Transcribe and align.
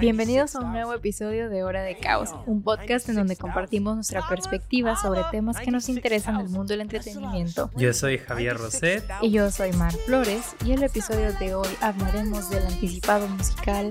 Bienvenidos 0.00 0.56
a 0.56 0.60
un 0.60 0.72
nuevo 0.72 0.94
episodio 0.94 1.50
de 1.50 1.62
Hora 1.62 1.82
de 1.82 1.94
Caos, 1.98 2.30
un 2.46 2.62
podcast 2.62 3.06
en 3.10 3.16
donde 3.16 3.36
compartimos 3.36 3.96
nuestra 3.96 4.26
perspectiva 4.26 4.96
sobre 4.96 5.20
temas 5.30 5.60
que 5.60 5.70
nos 5.70 5.90
interesan 5.90 6.38
del 6.38 6.48
mundo 6.48 6.72
del 6.72 6.80
entretenimiento. 6.80 7.70
Yo 7.76 7.92
soy 7.92 8.16
Javier 8.16 8.56
Roset. 8.56 9.04
Y 9.20 9.30
yo 9.30 9.50
soy 9.50 9.72
Mar 9.72 9.92
Flores, 10.06 10.56
y 10.64 10.72
en 10.72 10.78
el 10.78 10.84
episodio 10.84 11.34
de 11.34 11.54
hoy 11.54 11.68
hablaremos 11.82 12.48
del 12.48 12.64
anticipado 12.66 13.28
musical 13.28 13.90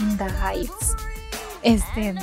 In 0.00 0.16
the 0.16 0.28
Heights. 0.40 0.94
Este. 1.64 2.14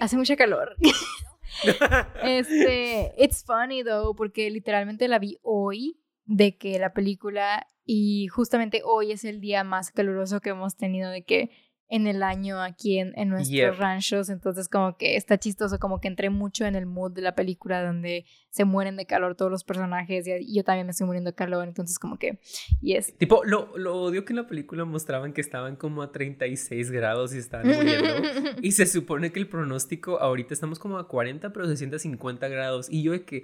hace 0.00 0.16
mucha 0.16 0.36
calor. 0.36 0.74
este. 2.22 3.12
It's 3.18 3.44
funny 3.44 3.82
though, 3.82 4.16
porque 4.16 4.48
literalmente 4.48 5.08
la 5.08 5.18
vi 5.18 5.38
hoy 5.42 5.99
de 6.30 6.56
que 6.56 6.78
la 6.78 6.92
película 6.92 7.66
y 7.84 8.28
justamente 8.28 8.82
hoy 8.84 9.10
es 9.10 9.24
el 9.24 9.40
día 9.40 9.64
más 9.64 9.90
caluroso 9.90 10.40
que 10.40 10.50
hemos 10.50 10.76
tenido 10.76 11.10
de 11.10 11.22
que 11.22 11.50
en 11.88 12.06
el 12.06 12.22
año 12.22 12.62
aquí 12.62 13.00
en, 13.00 13.12
en 13.16 13.30
nuestros 13.30 13.78
ranchos, 13.78 14.28
entonces 14.28 14.68
como 14.68 14.96
que 14.96 15.16
está 15.16 15.38
chistoso, 15.38 15.80
como 15.80 16.00
que 16.00 16.06
entré 16.06 16.30
mucho 16.30 16.64
en 16.64 16.76
el 16.76 16.86
mood 16.86 17.10
de 17.10 17.20
la 17.20 17.34
película 17.34 17.84
donde 17.84 18.26
se 18.48 18.64
mueren 18.64 18.96
de 18.96 19.06
calor 19.06 19.34
todos 19.34 19.50
los 19.50 19.64
personajes 19.64 20.24
y 20.28 20.54
yo 20.54 20.62
también 20.62 20.86
me 20.86 20.92
estoy 20.92 21.08
muriendo 21.08 21.30
de 21.30 21.34
calor, 21.34 21.66
entonces 21.66 21.98
como 21.98 22.16
que, 22.16 22.38
yes. 22.80 23.16
Tipo, 23.18 23.42
lo, 23.44 23.76
lo 23.76 24.00
odio 24.00 24.24
que 24.24 24.32
en 24.32 24.36
la 24.36 24.46
película 24.46 24.84
mostraban 24.84 25.32
que 25.32 25.40
estaban 25.40 25.74
como 25.74 26.02
a 26.02 26.12
36 26.12 26.92
grados 26.92 27.34
y 27.34 27.38
estaban 27.38 27.66
muriendo 27.66 28.08
y 28.62 28.70
se 28.70 28.86
supone 28.86 29.32
que 29.32 29.40
el 29.40 29.48
pronóstico 29.48 30.20
ahorita 30.20 30.54
estamos 30.54 30.78
como 30.78 30.96
a 30.96 31.08
40 31.08 31.52
pero 31.52 31.66
se 31.66 31.76
siente 31.76 31.96
a 31.96 31.98
50 31.98 32.46
grados 32.46 32.86
y 32.88 33.02
yo 33.02 33.10
de 33.10 33.24
que 33.24 33.42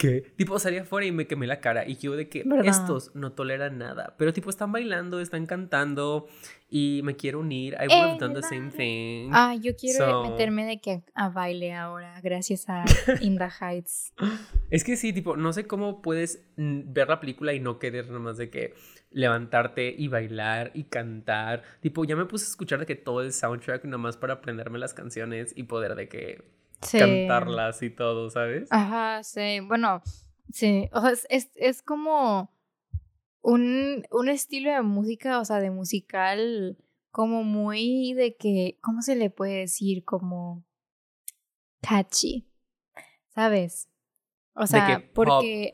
¿Qué? 0.00 0.32
Tipo, 0.34 0.58
salí 0.58 0.78
afuera 0.78 1.06
y 1.06 1.12
me 1.12 1.26
quemé 1.26 1.46
la 1.46 1.60
cara. 1.60 1.86
Y 1.86 1.96
yo 1.96 2.16
de 2.16 2.26
que 2.30 2.42
estos 2.64 3.14
no 3.14 3.32
toleran 3.32 3.76
nada. 3.76 4.14
Pero 4.16 4.32
tipo, 4.32 4.48
están 4.48 4.72
bailando, 4.72 5.20
están 5.20 5.44
cantando. 5.44 6.26
Y 6.70 7.02
me 7.04 7.16
quiero 7.16 7.40
unir. 7.40 7.74
I 7.74 7.86
would 7.86 8.08
have 8.12 8.18
done 8.18 8.32
the 8.32 8.42
same 8.42 8.70
thing. 8.70 9.28
Ah, 9.34 9.54
yo 9.60 9.76
quiero 9.76 10.22
meterme 10.22 10.64
de 10.64 10.80
que 10.80 11.02
a 11.14 11.28
baile 11.28 11.74
ahora. 11.74 12.18
Gracias 12.22 12.64
a 12.70 12.86
In 13.20 13.36
the 13.36 13.48
Heights. 13.60 14.14
Es 14.70 14.84
que 14.84 14.96
sí, 14.96 15.12
tipo, 15.12 15.36
no 15.36 15.52
sé 15.52 15.66
cómo 15.66 16.00
puedes 16.00 16.46
ver 16.56 17.08
la 17.08 17.20
película 17.20 17.52
y 17.52 17.60
no 17.60 17.78
querer 17.78 18.08
nomás 18.08 18.38
de 18.38 18.48
que 18.48 18.72
levantarte 19.10 19.94
y 19.98 20.08
bailar 20.08 20.70
y 20.72 20.84
cantar. 20.84 21.62
Tipo, 21.80 22.06
ya 22.06 22.16
me 22.16 22.24
puse 22.24 22.46
a 22.46 22.48
escuchar 22.48 22.78
de 22.78 22.86
que 22.86 22.96
todo 22.96 23.20
el 23.20 23.34
soundtrack 23.34 23.84
nomás 23.84 24.16
para 24.16 24.32
aprenderme 24.32 24.78
las 24.78 24.94
canciones 24.94 25.52
y 25.54 25.64
poder 25.64 25.94
de 25.94 26.08
que 26.08 26.42
cantarlas 26.80 27.82
y 27.82 27.90
todo, 27.90 28.30
¿sabes? 28.30 28.68
Ajá, 28.70 29.22
sí. 29.22 29.60
Bueno, 29.60 30.02
sí. 30.52 30.88
O 30.92 31.00
sea, 31.00 31.12
es, 31.28 31.50
es, 31.54 31.82
como 31.82 32.52
un, 33.42 34.06
un 34.10 34.28
estilo 34.28 34.70
de 34.70 34.82
música, 34.82 35.38
o 35.40 35.44
sea, 35.44 35.60
de 35.60 35.70
musical, 35.70 36.78
como 37.10 37.42
muy 37.42 38.14
de 38.14 38.36
que, 38.36 38.78
¿cómo 38.82 39.02
se 39.02 39.16
le 39.16 39.30
puede 39.30 39.60
decir? 39.60 40.04
Como 40.04 40.64
catchy, 41.82 42.48
¿sabes? 43.34 43.88
O 44.54 44.66
sea, 44.66 45.02
porque 45.14 45.72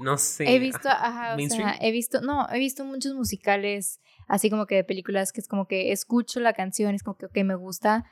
no 0.00 0.18
sé. 0.18 0.52
He 0.52 0.58
visto, 0.58 0.88
ajá, 0.88 1.36
o 1.36 1.48
sea, 1.48 1.76
he 1.80 1.92
visto, 1.92 2.20
no, 2.20 2.48
he 2.50 2.58
visto 2.58 2.84
muchos 2.84 3.14
musicales 3.14 4.00
así 4.26 4.50
como 4.50 4.66
que 4.66 4.76
de 4.76 4.84
películas 4.84 5.32
que 5.32 5.40
es 5.40 5.48
como 5.48 5.66
que 5.66 5.92
escucho 5.92 6.40
la 6.40 6.52
canción, 6.52 6.94
es 6.94 7.02
como 7.02 7.16
que, 7.16 7.44
me 7.44 7.54
gusta, 7.54 8.04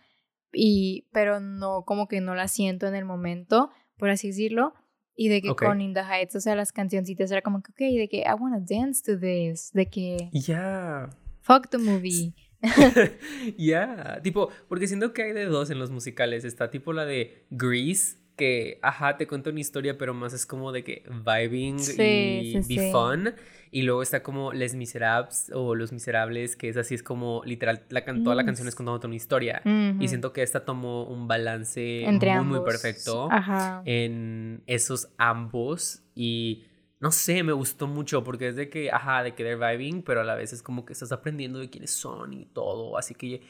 y 0.53 1.07
pero 1.13 1.41
no 1.41 1.85
como 1.85 2.09
que 2.09 2.21
no 2.21 2.35
la 2.35 2.49
siento 2.49 2.87
en 2.87 2.95
el 2.95 3.05
momento, 3.05 3.71
por 3.97 4.11
así 4.11 4.29
decirlo. 4.29 4.75
Y 5.15 5.29
de 5.29 5.43
que 5.43 5.55
con 5.55 5.81
In 5.81 5.93
the 5.93 6.01
Heights, 6.01 6.37
o 6.37 6.41
sea, 6.41 6.57
las 6.57 6.73
cancioncitas 6.73 7.31
era 7.31 7.43
como 7.43 7.63
que, 7.63 7.71
ok, 7.73 7.99
de 7.99 8.09
que 8.09 8.21
I 8.21 8.33
wanna 8.39 8.61
dance 8.61 9.03
to 9.05 9.21
this, 9.21 9.71
de 9.73 9.87
que... 9.87 10.31
Ya. 10.33 11.11
Fuck 11.43 11.69
the 11.69 11.79
movie. 11.79 12.35
Ya, 13.59 14.21
tipo, 14.23 14.51
porque 14.69 14.87
siento 14.87 15.13
que 15.13 15.23
hay 15.23 15.33
de 15.33 15.47
dos 15.47 15.71
en 15.71 15.79
los 15.79 15.91
musicales. 15.91 16.45
Está 16.45 16.71
tipo 16.71 16.93
la 16.93 17.05
de 17.05 17.45
Grease, 17.51 18.19
que, 18.37 18.79
ajá, 18.83 19.17
te 19.17 19.27
cuento 19.27 19.51
una 19.51 19.61
historia, 19.61 19.99
pero 19.99 20.15
más 20.15 20.33
es 20.33 20.47
como 20.47 20.73
de 20.73 20.85
que 20.85 21.05
vibing 21.09 21.79
y 21.99 22.55
be 22.69 22.91
fun. 22.91 23.35
Y 23.75 23.83
luego 23.83 24.03
está 24.03 24.23
como 24.23 24.53
Les 24.53 24.75
Miserables 24.75 25.51
o 25.55 25.75
Los 25.75 25.93
Miserables, 25.93 26.57
que 26.57 26.69
es 26.69 26.77
así, 26.77 26.95
es 26.95 27.03
como 27.03 27.43
literal, 27.45 27.85
la 27.89 28.05
toda 28.05 28.35
la 28.37 28.45
canción 28.45 28.69
es 28.69 28.75
contando 28.75 29.07
una 29.07 29.17
historia. 29.17 29.63
Y 29.99 30.09
siento 30.09 30.33
que 30.33 30.43
esta 30.43 30.65
tomó 30.65 31.05
un 31.05 31.27
balance 31.27 32.05
Entre 32.05 32.35
muy, 32.37 32.59
muy 32.59 32.65
perfecto 32.65 33.29
en 33.85 34.63
esos 34.67 35.09
ambos. 35.17 36.03
Y 36.15 36.65
no 37.01 37.11
sé, 37.11 37.43
me 37.43 37.53
gustó 37.53 37.87
mucho 37.87 38.23
porque 38.23 38.49
es 38.49 38.57
de 38.57 38.69
que, 38.69 38.91
ajá, 38.91 39.23
de 39.23 39.35
que 39.35 39.43
they're 39.43 39.57
vibing, 39.57 40.03
pero 40.03 40.21
a 40.21 40.25
la 40.25 40.35
vez 40.35 40.53
es 40.53 40.63
como 40.63 40.85
que 40.85 40.93
estás 40.93 41.11
aprendiendo 41.11 41.59
de 41.59 41.71
quiénes 41.71 41.91
son 41.93 42.35
y 42.35 42.45
todo. 42.45 42.99
Así 42.99 43.15
que 43.15 43.41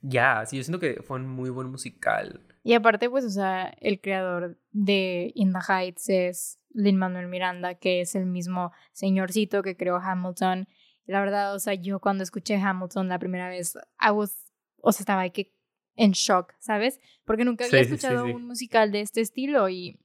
ya, 0.00 0.44
sí, 0.46 0.56
yo 0.56 0.64
siento 0.64 0.80
que 0.80 1.02
fue 1.02 1.18
un 1.18 1.28
muy 1.28 1.50
buen 1.50 1.70
musical. 1.70 2.40
Y 2.64 2.74
aparte, 2.74 3.10
pues, 3.10 3.24
o 3.24 3.30
sea, 3.30 3.74
el 3.80 4.00
creador 4.00 4.58
de 4.70 5.32
In 5.34 5.52
the 5.52 5.58
Heights 5.68 6.08
es 6.08 6.58
Lin 6.70 6.96
Manuel 6.96 7.28
Miranda, 7.28 7.74
que 7.74 8.00
es 8.00 8.14
el 8.14 8.26
mismo 8.26 8.72
señorcito 8.92 9.62
que 9.62 9.76
creó 9.76 9.96
Hamilton. 9.96 10.68
la 11.06 11.20
verdad, 11.20 11.54
o 11.54 11.58
sea, 11.58 11.74
yo 11.74 12.00
cuando 12.00 12.22
escuché 12.22 12.56
Hamilton 12.56 13.08
la 13.08 13.18
primera 13.18 13.48
vez, 13.48 13.76
I 14.00 14.10
was, 14.10 14.52
o 14.80 14.92
sea, 14.92 15.02
estaba 15.02 15.28
que 15.30 15.52
en 15.96 16.12
shock, 16.12 16.54
¿sabes? 16.58 17.00
Porque 17.24 17.44
nunca 17.44 17.64
había 17.64 17.80
escuchado 17.80 18.24
un 18.24 18.46
musical 18.46 18.92
de 18.92 19.00
este 19.00 19.20
estilo 19.20 19.68
y, 19.68 19.98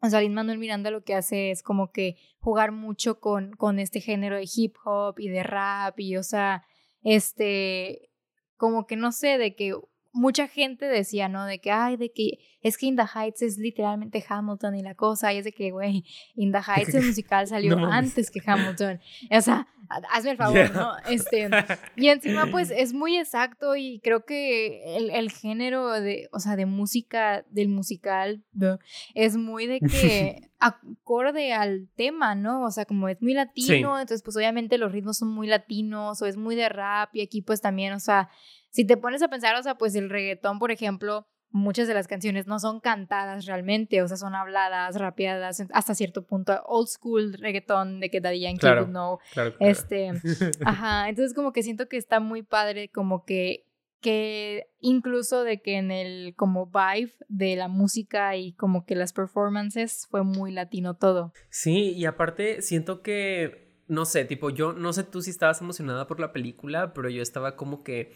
o 0.00 0.08
sea, 0.08 0.20
Lin 0.20 0.34
Manuel 0.34 0.58
Miranda 0.58 0.90
lo 0.90 1.04
que 1.04 1.14
hace 1.14 1.50
es 1.50 1.62
como 1.62 1.90
que 1.90 2.16
jugar 2.38 2.72
mucho 2.72 3.20
con, 3.20 3.52
con 3.52 3.78
este 3.78 4.00
género 4.00 4.36
de 4.36 4.48
hip 4.54 4.76
hop 4.84 5.18
y 5.18 5.28
de 5.28 5.42
rap 5.42 5.98
y, 5.98 6.16
o 6.16 6.22
sea, 6.22 6.64
este, 7.02 8.10
como 8.56 8.86
que 8.86 8.96
no 8.96 9.12
sé, 9.12 9.38
de 9.38 9.54
que 9.54 9.74
mucha 10.14 10.46
gente 10.46 10.86
decía, 10.86 11.28
¿no? 11.28 11.44
De 11.44 11.58
que, 11.58 11.72
ay, 11.72 11.96
de 11.96 12.12
que 12.12 12.38
es 12.62 12.78
que 12.78 12.86
In 12.86 12.96
the 12.96 13.02
Heights 13.02 13.42
es 13.42 13.58
literalmente 13.58 14.24
Hamilton 14.26 14.76
y 14.76 14.82
la 14.82 14.94
cosa, 14.94 15.34
y 15.34 15.38
es 15.38 15.44
de 15.44 15.52
que, 15.52 15.72
güey, 15.72 16.04
In 16.36 16.52
the 16.52 16.58
Heights 16.58 16.94
el 16.94 17.04
musical 17.06 17.46
salió 17.46 17.76
antes 17.78 18.30
que 18.30 18.40
Hamilton. 18.44 19.00
O 19.30 19.40
sea, 19.40 19.66
hazme 19.88 20.32
el 20.32 20.36
favor, 20.36 20.70
¿no? 20.72 20.92
Este, 21.08 21.48
y 21.96 22.08
encima, 22.08 22.46
pues, 22.50 22.70
es 22.70 22.92
muy 22.92 23.16
exacto 23.16 23.76
y 23.76 24.00
creo 24.00 24.24
que 24.24 24.96
el, 24.96 25.10
el, 25.10 25.30
género 25.30 25.90
de, 25.92 26.28
o 26.32 26.40
sea, 26.40 26.56
de 26.56 26.66
música, 26.66 27.44
del 27.50 27.68
musical, 27.68 28.42
es 29.14 29.36
muy 29.36 29.66
de 29.66 29.80
que 29.80 30.50
acorde 30.58 31.52
al 31.52 31.88
tema, 31.96 32.34
¿no? 32.34 32.64
O 32.64 32.70
sea, 32.70 32.84
como 32.84 33.08
es 33.08 33.20
muy 33.20 33.34
latino, 33.34 33.98
entonces, 33.98 34.22
pues, 34.22 34.36
obviamente 34.36 34.78
los 34.78 34.92
ritmos 34.92 35.18
son 35.18 35.28
muy 35.28 35.46
latinos, 35.46 36.20
o 36.22 36.26
es 36.26 36.36
muy 36.36 36.56
de 36.56 36.68
rap, 36.68 37.14
y 37.14 37.22
aquí, 37.22 37.42
pues, 37.42 37.60
también, 37.60 37.92
o 37.92 38.00
sea, 38.00 38.30
si 38.70 38.84
te 38.84 38.96
pones 38.96 39.22
a 39.22 39.28
pensar, 39.28 39.54
o 39.54 39.62
sea, 39.62 39.76
pues 39.76 39.94
el 39.94 40.10
reggaetón, 40.10 40.58
por 40.58 40.72
ejemplo, 40.72 41.28
muchas 41.54 41.86
de 41.86 41.94
las 41.94 42.08
canciones 42.08 42.48
no 42.48 42.58
son 42.58 42.80
cantadas 42.80 43.46
realmente, 43.46 44.02
o 44.02 44.08
sea, 44.08 44.16
son 44.16 44.34
habladas, 44.34 44.96
rapeadas, 44.96 45.62
hasta 45.72 45.94
cierto 45.94 46.26
punto, 46.26 46.60
old 46.66 46.88
school 46.88 47.32
reggaetón 47.34 48.00
de 48.00 48.10
que 48.10 48.20
Daddy 48.20 48.40
Yankee 48.40 48.58
claro, 48.58 48.88
no. 48.88 49.20
Claro, 49.32 49.54
Este, 49.60 50.10
ajá, 50.64 51.08
entonces 51.08 51.32
como 51.32 51.52
que 51.52 51.62
siento 51.62 51.88
que 51.88 51.96
está 51.96 52.18
muy 52.18 52.42
padre 52.42 52.88
como 52.88 53.24
que 53.24 53.66
que 54.00 54.66
incluso 54.80 55.44
de 55.44 55.62
que 55.62 55.78
en 55.78 55.90
el 55.90 56.34
como 56.36 56.66
vibe 56.66 57.12
de 57.28 57.56
la 57.56 57.68
música 57.68 58.36
y 58.36 58.52
como 58.54 58.84
que 58.84 58.96
las 58.96 59.12
performances 59.12 60.08
fue 60.10 60.24
muy 60.24 60.52
latino 60.52 60.96
todo. 60.96 61.32
Sí, 61.48 61.92
y 61.92 62.04
aparte 62.04 62.62
siento 62.62 63.00
que 63.00 63.72
no 63.86 64.04
sé, 64.06 64.24
tipo 64.24 64.50
yo 64.50 64.72
no 64.72 64.92
sé 64.92 65.04
tú 65.04 65.22
si 65.22 65.30
estabas 65.30 65.60
emocionada 65.60 66.06
por 66.08 66.18
la 66.18 66.32
película, 66.32 66.92
pero 66.92 67.08
yo 67.08 67.22
estaba 67.22 67.54
como 67.54 67.84
que 67.84 68.12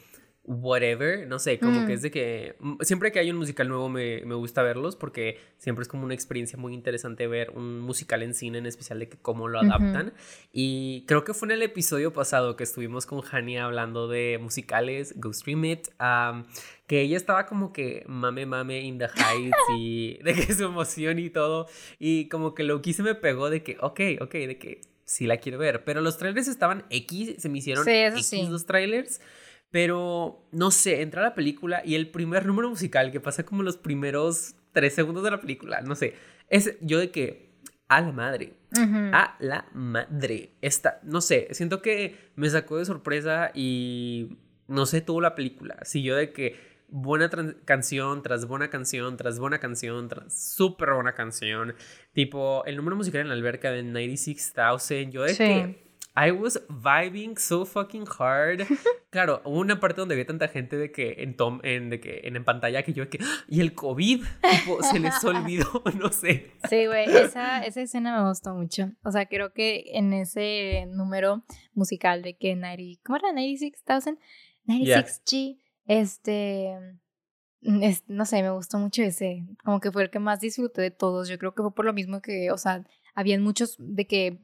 whatever, 0.49 1.29
no 1.29 1.39
sé, 1.39 1.59
como 1.59 1.85
que 1.87 1.93
mm. 1.93 1.97
es 1.97 2.03
de 2.03 2.11
que 2.11 2.57
mm, 2.59 2.77
siempre 2.81 3.13
que 3.13 3.19
hay 3.19 3.31
un 3.31 3.37
musical 3.37 3.69
nuevo 3.69 3.91
me, 3.91 4.23
me, 4.25 4.35
gusta 4.35 4.63
verlos 4.63 4.97
porque 4.97 5.39
siempre 5.59 5.83
es 5.83 5.89
como 5.89 6.05
una 6.05 6.15
experiencia 6.15 6.59
muy 6.59 6.73
interesante 6.73 7.27
ver 7.27 7.51
un 7.51 7.81
musical 7.81 8.23
en 8.23 8.33
cine, 8.33 8.57
en 8.57 8.65
especial 8.65 8.99
de 8.99 9.11
que 9.11 9.19
cómo 9.19 9.47
lo 9.47 9.61
adaptan. 9.61 10.15
Y 10.51 11.05
creo 11.07 11.23
que 11.23 11.35
fue 11.35 11.49
en 11.49 11.53
el 11.53 11.63
episodio 11.63 12.15
pasado 12.15 12.57
que 12.57 12.65
estuvimos 12.65 13.05
con 13.05 13.23
Hania 13.31 13.67
hablando 13.67 14.09
de 14.09 14.39
musicales, 14.41 15.15
Go 15.21 15.35
Stream 15.35 15.67
It, 15.67 15.89
que 16.87 17.03
ella 17.03 17.19
estaba 17.19 17.45
como 17.45 17.75
que 17.75 18.05
mame 18.07 18.47
mame 18.47 18.81
in 18.81 18.99
the 18.99 19.09
heights 19.09 19.59
y 19.79 20.19
de 20.23 20.33
que 20.33 20.55
su 20.55 20.65
emoción 20.65 21.19
y 21.19 21.29
todo. 21.29 21.67
Y 21.99 22.29
como 22.29 22.55
que 22.55 22.65
lo 22.65 22.81
que 22.81 22.95
se 22.95 23.03
me 23.03 23.15
pegó 23.15 23.51
de 23.51 23.63
que, 23.63 23.77
ok, 23.81 24.01
ok, 24.23 24.33
de 24.33 24.59
que 24.59 24.81
sí 25.05 25.27
la 25.27 25.37
quiero 25.37 25.59
ver. 25.59 25.85
Pero 25.85 26.01
los 26.01 26.17
trailers 26.17 26.49
estaban 26.49 26.87
X, 26.89 27.35
se 27.39 27.49
me 27.51 27.59
hicieron 27.59 27.87
X 27.87 28.49
los 28.49 28.65
trailers. 28.65 29.21
Pero, 29.71 30.49
no 30.51 30.71
sé, 30.71 31.03
entra 31.03 31.23
la 31.23 31.35
película 31.35 31.83
y 31.85 31.95
el 31.95 32.11
primer 32.11 32.47
número 32.47 32.71
musical 32.71 33.11
que 33.11 33.21
pasa 33.21 33.45
como 33.45 33.63
los 33.63 33.77
primeros 33.77 34.55
tres 34.73 34.95
segundos 34.95 35.25
de 35.25 35.31
la 35.31 35.41
película, 35.41 35.81
no 35.83 35.95
sé, 35.95 36.15
es 36.49 36.77
yo 36.81 36.99
de 36.99 37.11
que, 37.11 37.49
a 37.89 38.01
la 38.01 38.13
madre, 38.13 38.55
a 39.13 39.37
la 39.41 39.67
madre, 39.75 40.53
esta, 40.63 41.01
no 41.03 41.21
sé, 41.21 41.49
siento 41.53 41.83
que 41.83 42.31
me 42.37 42.49
sacó 42.49 42.79
de 42.79 42.85
sorpresa 42.85 43.51
y, 43.55 44.39
no 44.69 44.87
sé, 44.87 45.01
tuvo 45.01 45.21
la 45.21 45.35
película, 45.35 45.79
si 45.83 46.03
yo 46.03 46.17
de 46.17 46.33
que 46.33 46.57
buena 46.89 47.29
canción 47.65 48.23
tras 48.23 48.47
buena 48.47 48.71
canción 48.71 49.19
tras 49.19 49.39
buena 49.39 49.59
canción 49.59 50.09
tras 50.09 50.55
súper 50.57 50.95
buena 50.95 51.15
canción, 51.15 51.75
tipo, 52.13 52.65
el 52.65 52.77
número 52.77 52.97
musical 52.97 53.21
en 53.23 53.29
la 53.29 53.35
alberca 53.35 53.71
de 53.71 53.83
96,000, 53.83 55.11
yo 55.11 55.23
de 55.25 55.37
que 55.37 55.88
I 56.27 56.33
was 56.33 56.59
vibing 56.69 57.39
so 57.39 57.65
fucking 57.65 58.07
hard. 58.07 58.67
Claro, 59.11 59.41
hubo 59.47 59.61
una 59.61 59.81
parte 59.81 60.03
donde 60.03 60.15
había 60.15 60.27
tanta 60.27 60.49
gente 60.49 60.77
de 60.77 60.93
que 60.93 61.23
en 61.23 61.35
tom, 61.35 61.61
en, 61.63 61.89
de 61.89 61.99
que 61.99 62.21
en, 62.25 62.45
pantalla 62.45 62.83
que 62.83 62.93
yo 62.93 63.05
de 63.05 63.09
que 63.09 63.19
¡Ah! 63.23 63.45
y 63.49 63.61
el 63.61 63.73
COVID 63.73 64.23
tipo, 64.23 64.83
se 64.83 64.99
les 64.99 65.25
olvidó, 65.25 65.83
no 65.99 66.13
sé. 66.13 66.53
Sí, 66.69 66.85
güey, 66.85 67.07
esa, 67.17 67.65
esa 67.65 67.81
escena 67.81 68.21
me 68.21 68.29
gustó 68.29 68.55
mucho. 68.55 68.93
O 69.05 69.11
sea, 69.11 69.25
creo 69.25 69.55
que 69.55 69.85
en 69.95 70.13
ese 70.13 70.85
número 70.91 71.43
musical 71.73 72.21
de 72.21 72.37
que 72.37 72.55
90, 72.55 73.01
¿cómo 73.03 73.17
era? 73.17 73.33
96,000 73.33 74.19
96G, 74.67 75.59
este 75.87 76.77
Mm, 77.61 77.83
no 78.07 78.25
sé, 78.25 78.43
me 78.43 78.51
gustó 78.51 78.79
mucho 78.79 79.03
ese, 79.03 79.45
como 79.65 79.81
que 79.81 79.91
fue 79.91 80.05
el 80.05 80.11
que 80.11 80.19
más 80.19 80.41
disfruté 80.41 80.83
de 80.83 80.91
todos. 80.91 81.29
Yo 81.29 81.39
creo 81.39 81.55
que 81.55 81.63
fue 81.63 81.75
por 81.75 81.85
lo 81.85 81.93
mismo 81.93 82.21
que, 82.21 82.51
o 82.53 82.59
sea, 82.59 82.85
habían 83.15 83.43
muchos 83.43 83.77
de 83.79 84.07
que 84.07 84.39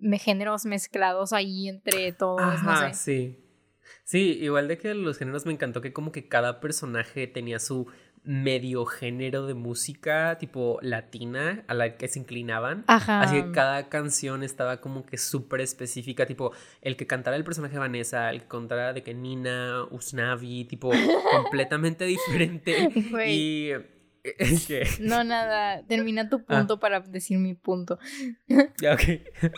me 0.00 0.18
géneros 0.18 0.64
mezclados 0.64 1.32
ahí 1.32 1.68
entre 1.68 2.12
todos, 2.12 2.62
no 2.62 2.78
sé. 2.78 2.94
Sí. 2.94 3.42
Sí, 4.04 4.38
igual 4.40 4.68
de 4.68 4.78
que 4.78 4.94
los 4.94 5.18
géneros 5.18 5.46
me 5.46 5.52
encantó 5.52 5.80
que 5.80 5.92
como 5.92 6.12
que 6.12 6.28
cada 6.28 6.60
personaje 6.60 7.26
tenía 7.26 7.58
su 7.58 7.88
medio 8.26 8.84
género 8.86 9.46
de 9.46 9.54
música 9.54 10.36
tipo 10.38 10.78
latina 10.82 11.64
a 11.68 11.74
la 11.74 11.96
que 11.96 12.08
se 12.08 12.18
inclinaban. 12.18 12.84
Ajá. 12.88 13.20
Así 13.20 13.40
que 13.40 13.52
cada 13.52 13.88
canción 13.88 14.42
estaba 14.42 14.80
como 14.80 15.06
que 15.06 15.16
súper 15.16 15.60
específica, 15.60 16.26
tipo 16.26 16.52
el 16.82 16.96
que 16.96 17.06
cantara 17.06 17.36
el 17.36 17.44
personaje 17.44 17.78
Vanessa, 17.78 18.30
el 18.30 18.42
que 18.42 18.48
cantara 18.48 18.92
de 18.92 19.02
que 19.04 19.14
Nina, 19.14 19.84
Usnavi, 19.90 20.64
tipo 20.64 20.90
completamente 21.32 22.04
diferente. 22.04 22.90
y 23.28 23.70
No, 25.00 25.24
nada, 25.24 25.82
termina 25.86 26.28
tu 26.28 26.36
ah. 26.48 26.58
punto 26.58 26.80
para 26.80 27.00
decir 27.00 27.38
mi 27.38 27.54
punto. 27.54 27.98
Ya, 28.80 28.94
ok. 28.94 29.02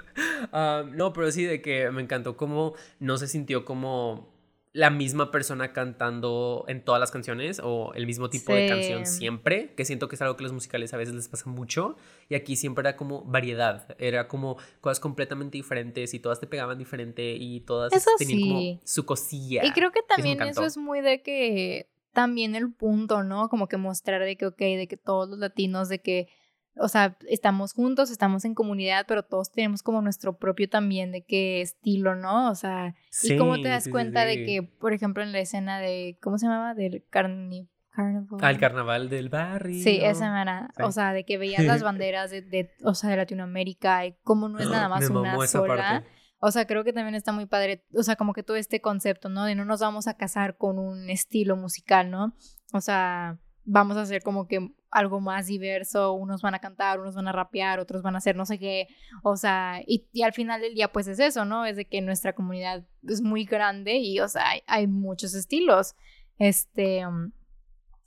Ah, 0.52 0.84
no, 0.90 1.12
pero 1.12 1.30
sí, 1.32 1.44
de 1.44 1.60
que 1.60 1.90
me 1.90 2.02
encantó 2.02 2.36
cómo 2.36 2.74
no 3.00 3.18
se 3.18 3.26
sintió 3.26 3.64
como 3.64 4.32
la 4.72 4.90
misma 4.90 5.30
persona 5.30 5.72
cantando 5.72 6.64
en 6.68 6.84
todas 6.84 7.00
las 7.00 7.10
canciones 7.10 7.60
o 7.62 7.92
el 7.94 8.06
mismo 8.06 8.30
tipo 8.30 8.52
de 8.52 8.68
canción 8.68 9.06
siempre, 9.06 9.72
que 9.74 9.84
siento 9.84 10.08
que 10.08 10.14
es 10.14 10.22
algo 10.22 10.36
que 10.36 10.44
los 10.44 10.52
musicales 10.52 10.94
a 10.94 10.96
veces 10.96 11.14
les 11.14 11.28
pasa 11.28 11.50
mucho 11.50 11.96
y 12.28 12.34
aquí 12.34 12.54
siempre 12.54 12.82
era 12.82 12.96
como 12.96 13.24
variedad, 13.24 13.96
era 13.98 14.28
como 14.28 14.56
cosas 14.80 15.00
completamente 15.00 15.56
diferentes 15.56 16.14
y 16.14 16.20
todas 16.20 16.38
te 16.38 16.46
pegaban 16.46 16.78
diferente 16.78 17.34
y 17.34 17.60
todas 17.60 17.92
tenían 18.18 18.40
como 18.40 18.80
su 18.84 19.04
cosilla. 19.04 19.64
Y 19.64 19.72
creo 19.72 19.90
que 19.90 20.02
también 20.02 20.40
eso 20.42 20.64
es 20.64 20.76
muy 20.76 21.00
de 21.00 21.22
que 21.22 21.88
también 22.18 22.56
el 22.56 22.72
punto, 22.72 23.22
¿no? 23.22 23.48
Como 23.48 23.68
que 23.68 23.76
mostrar 23.76 24.20
de 24.20 24.36
que, 24.36 24.44
ok, 24.44 24.58
de 24.58 24.88
que 24.88 24.96
todos 24.96 25.28
los 25.28 25.38
latinos, 25.38 25.88
de 25.88 26.00
que 26.00 26.26
o 26.74 26.88
sea, 26.88 27.16
estamos 27.28 27.74
juntos, 27.74 28.10
estamos 28.10 28.44
en 28.44 28.56
comunidad, 28.56 29.04
pero 29.06 29.22
todos 29.22 29.52
tenemos 29.52 29.84
como 29.84 30.02
nuestro 30.02 30.36
propio 30.36 30.68
también 30.68 31.12
de 31.12 31.22
qué 31.24 31.60
estilo, 31.60 32.16
¿no? 32.16 32.50
O 32.50 32.56
sea, 32.56 32.96
y 33.22 33.36
cómo 33.36 33.60
te 33.60 33.68
das 33.68 33.88
cuenta 33.88 34.24
de 34.24 34.44
que, 34.44 34.64
por 34.64 34.92
ejemplo, 34.92 35.22
en 35.22 35.30
la 35.30 35.38
escena 35.38 35.78
de, 35.78 36.18
¿cómo 36.20 36.38
se 36.38 36.46
llamaba? 36.46 36.74
Del 36.74 37.04
carni 37.08 37.68
carnaval. 37.94 38.40
Al 38.44 38.58
carnaval 38.58 39.08
del 39.08 39.28
barrio. 39.28 39.80
Sí, 39.80 40.00
esa 40.02 40.26
semana, 40.26 40.70
o 40.82 40.90
sea, 40.90 41.12
de 41.12 41.24
que 41.24 41.38
veías 41.38 41.64
las 41.64 41.82
banderas 41.84 42.32
de, 42.32 42.42
de, 42.42 42.72
o 42.82 42.94
sea, 42.94 43.10
de 43.10 43.16
Latinoamérica 43.16 44.06
y 44.06 44.16
como 44.24 44.48
no 44.48 44.58
es 44.58 44.68
nada 44.68 44.88
más 44.88 45.08
una 45.08 45.46
sola. 45.46 46.04
O 46.40 46.50
sea, 46.52 46.66
creo 46.66 46.84
que 46.84 46.92
también 46.92 47.14
está 47.14 47.32
muy 47.32 47.46
padre, 47.46 47.84
o 47.94 48.02
sea, 48.02 48.16
como 48.16 48.32
que 48.32 48.44
todo 48.44 48.56
este 48.56 48.80
concepto, 48.80 49.28
¿no? 49.28 49.44
De 49.44 49.54
no 49.54 49.64
nos 49.64 49.80
vamos 49.80 50.06
a 50.06 50.14
casar 50.14 50.56
con 50.56 50.78
un 50.78 51.10
estilo 51.10 51.56
musical, 51.56 52.10
¿no? 52.10 52.34
O 52.72 52.80
sea, 52.80 53.38
vamos 53.64 53.96
a 53.96 54.02
hacer 54.02 54.22
como 54.22 54.46
que 54.46 54.70
algo 54.90 55.20
más 55.20 55.46
diverso, 55.46 56.12
unos 56.12 56.40
van 56.40 56.54
a 56.54 56.60
cantar, 56.60 57.00
unos 57.00 57.14
van 57.14 57.28
a 57.28 57.32
rapear, 57.32 57.80
otros 57.80 58.02
van 58.02 58.14
a 58.14 58.18
hacer 58.18 58.36
no 58.36 58.46
sé 58.46 58.58
qué, 58.58 58.86
o 59.22 59.36
sea, 59.36 59.82
y, 59.86 60.06
al 60.22 60.32
final 60.32 60.60
del 60.60 60.74
día 60.74 60.92
pues 60.92 61.06
es 61.08 61.18
eso, 61.18 61.44
¿no? 61.44 61.66
Es 61.66 61.76
de 61.76 61.84
que 61.84 62.00
nuestra 62.00 62.32
comunidad 62.32 62.86
es 63.06 63.20
muy 63.20 63.44
grande 63.44 63.96
y, 63.96 64.20
o 64.20 64.28
sea, 64.28 64.44
hay, 64.66 64.86
muchos 64.86 65.34
estilos. 65.34 65.94
Este, 66.38 67.04
um, 67.06 67.32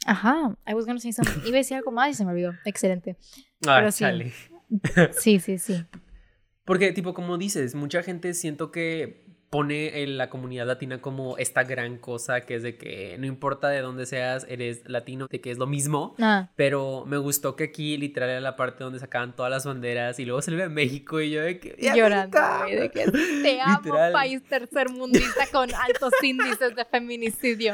ajá, 0.05 0.55
I 0.65 0.73
was 0.73 0.85
gonna 0.85 0.99
say 0.99 1.11
something, 1.11 1.41
iba 1.45 1.57
a 1.57 1.59
decir 1.59 1.77
algo 1.77 1.91
más 1.91 2.09
y 2.09 2.13
se 2.13 2.25
me 2.25 2.31
olvidó, 2.31 2.53
excelente. 2.65 3.17
Ah, 3.67 3.77
Pero 3.79 3.91
sí. 3.91 4.05
sí, 5.19 5.39
sí, 5.39 5.57
sí. 5.59 5.85
Porque, 6.71 6.93
tipo, 6.93 7.13
como 7.13 7.37
dices, 7.37 7.75
mucha 7.75 8.01
gente 8.01 8.33
siento 8.33 8.71
que 8.71 9.25
pone 9.51 10.01
en 10.01 10.17
la 10.17 10.29
comunidad 10.29 10.65
latina 10.65 11.01
como 11.01 11.37
esta 11.37 11.65
gran 11.65 11.97
cosa 11.97 12.39
que 12.39 12.55
es 12.55 12.63
de 12.63 12.77
que 12.77 13.17
no 13.19 13.25
importa 13.25 13.67
de 13.67 13.81
dónde 13.81 14.05
seas, 14.05 14.45
eres 14.47 14.81
latino, 14.87 15.27
de 15.29 15.41
que 15.41 15.51
es 15.51 15.57
lo 15.57 15.67
mismo. 15.67 16.15
Ah. 16.19 16.49
Pero 16.55 17.03
me 17.05 17.17
gustó 17.17 17.57
que 17.57 17.65
aquí 17.65 17.97
literal 17.97 18.29
era 18.29 18.39
la 18.39 18.55
parte 18.55 18.85
donde 18.85 18.99
sacaban 18.99 19.35
todas 19.35 19.51
las 19.51 19.65
banderas 19.65 20.17
y 20.19 20.25
luego 20.25 20.41
se 20.41 20.51
ve 20.51 20.63
a 20.63 20.69
México 20.69 21.19
y 21.19 21.31
yo 21.31 21.41
de 21.41 21.59
que... 21.59 21.75
Llorando, 21.93 22.39
de 22.65 22.89
que 22.91 23.11
te 23.11 23.59
amo, 23.65 23.93
país 24.13 24.41
tercermundista 24.47 25.45
con 25.51 25.69
altos 25.75 26.13
índices 26.23 26.73
de 26.73 26.85
feminicidio. 26.85 27.73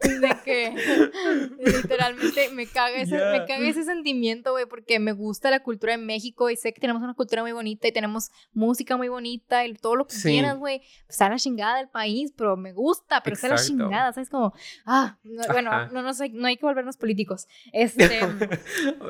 De 0.00 0.36
que 0.42 0.74
literalmente 1.62 2.48
me 2.54 2.66
caga 2.66 2.96
ese, 2.96 3.16
me 3.16 3.44
caga 3.46 3.68
ese 3.68 3.84
sentimiento, 3.84 4.52
güey, 4.52 4.64
porque 4.64 4.98
me 4.98 5.12
gusta 5.12 5.50
la 5.50 5.62
cultura 5.62 5.92
de 5.92 6.02
México 6.02 6.48
y 6.48 6.56
sé 6.56 6.72
que 6.72 6.80
tenemos 6.80 7.02
una 7.02 7.12
cultura 7.12 7.42
muy 7.42 7.52
bonita 7.52 7.86
y 7.86 7.92
tenemos 7.92 8.30
música 8.54 8.96
muy 8.96 9.08
bonita 9.08 9.66
y 9.66 9.74
todo 9.74 9.96
lo 9.96 10.06
que 10.06 10.16
quieras, 10.16 10.56
güey 10.56 10.80
está 11.10 11.28
la 11.28 11.36
chingada 11.36 11.78
del 11.78 11.88
país, 11.88 12.32
pero 12.36 12.56
me 12.56 12.72
gusta, 12.72 13.22
pero 13.22 13.34
está 13.34 13.48
la 13.48 13.56
chingada, 13.56 14.12
¿sabes? 14.12 14.30
Como, 14.30 14.54
ah, 14.86 15.18
bueno, 15.50 15.88
no, 15.88 16.02
no, 16.02 16.10
no 16.32 16.46
hay 16.46 16.56
que 16.56 16.66
volvernos 16.66 16.96
políticos. 16.96 17.46
Este... 17.72 18.20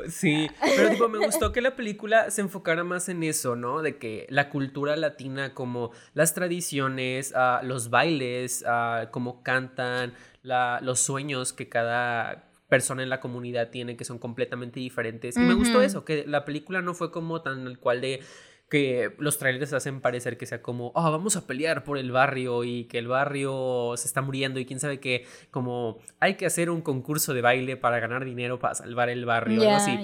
sí, 0.08 0.48
pero 0.60 0.90
tipo, 0.90 1.08
me 1.08 1.24
gustó 1.24 1.52
que 1.52 1.60
la 1.60 1.76
película 1.76 2.30
se 2.30 2.40
enfocara 2.40 2.84
más 2.84 3.08
en 3.08 3.22
eso, 3.22 3.56
¿no? 3.56 3.82
De 3.82 3.98
que 3.98 4.26
la 4.28 4.48
cultura 4.48 4.96
latina, 4.96 5.54
como 5.54 5.90
las 6.14 6.34
tradiciones, 6.34 7.32
uh, 7.34 7.64
los 7.64 7.90
bailes, 7.90 8.64
uh, 8.66 9.10
cómo 9.10 9.42
cantan, 9.42 10.14
la, 10.42 10.80
los 10.82 11.00
sueños 11.00 11.52
que 11.52 11.68
cada 11.68 12.50
persona 12.68 13.02
en 13.02 13.10
la 13.10 13.20
comunidad 13.20 13.68
tiene 13.70 13.96
que 13.96 14.04
son 14.04 14.18
completamente 14.18 14.80
diferentes. 14.80 15.36
Y 15.36 15.40
me 15.40 15.54
gustó 15.54 15.82
eso, 15.82 16.04
que 16.04 16.24
la 16.26 16.44
película 16.44 16.80
no 16.80 16.94
fue 16.94 17.10
como 17.10 17.42
tan 17.42 17.66
el 17.66 17.78
cual 17.78 18.00
de 18.00 18.22
que 18.70 19.12
los 19.18 19.36
trailers 19.38 19.72
hacen 19.72 20.00
parecer 20.00 20.38
que 20.38 20.46
sea 20.46 20.62
como, 20.62 20.92
oh, 20.94 21.10
vamos 21.10 21.36
a 21.36 21.46
pelear 21.46 21.84
por 21.84 21.98
el 21.98 22.12
barrio 22.12 22.64
y 22.64 22.84
que 22.84 22.98
el 22.98 23.08
barrio 23.08 23.94
se 23.96 24.06
está 24.06 24.22
muriendo 24.22 24.60
y 24.60 24.64
quién 24.64 24.80
sabe 24.80 25.00
que 25.00 25.26
como 25.50 25.98
hay 26.20 26.34
que 26.36 26.46
hacer 26.46 26.70
un 26.70 26.80
concurso 26.80 27.34
de 27.34 27.42
baile 27.42 27.76
para 27.76 27.98
ganar 27.98 28.24
dinero 28.24 28.58
para 28.58 28.74
salvar 28.74 29.10
el 29.10 29.26
barrio, 29.26 29.60
algo 29.60 29.74
así. 29.74 29.98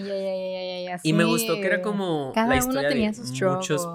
y 1.05 1.13
me 1.13 1.25
gustó 1.25 1.55
que 1.55 1.67
era 1.67 1.81
como 1.81 2.33
la 2.35 2.57
historia 2.57 2.91
de 2.91 3.13
muchos 3.31 3.89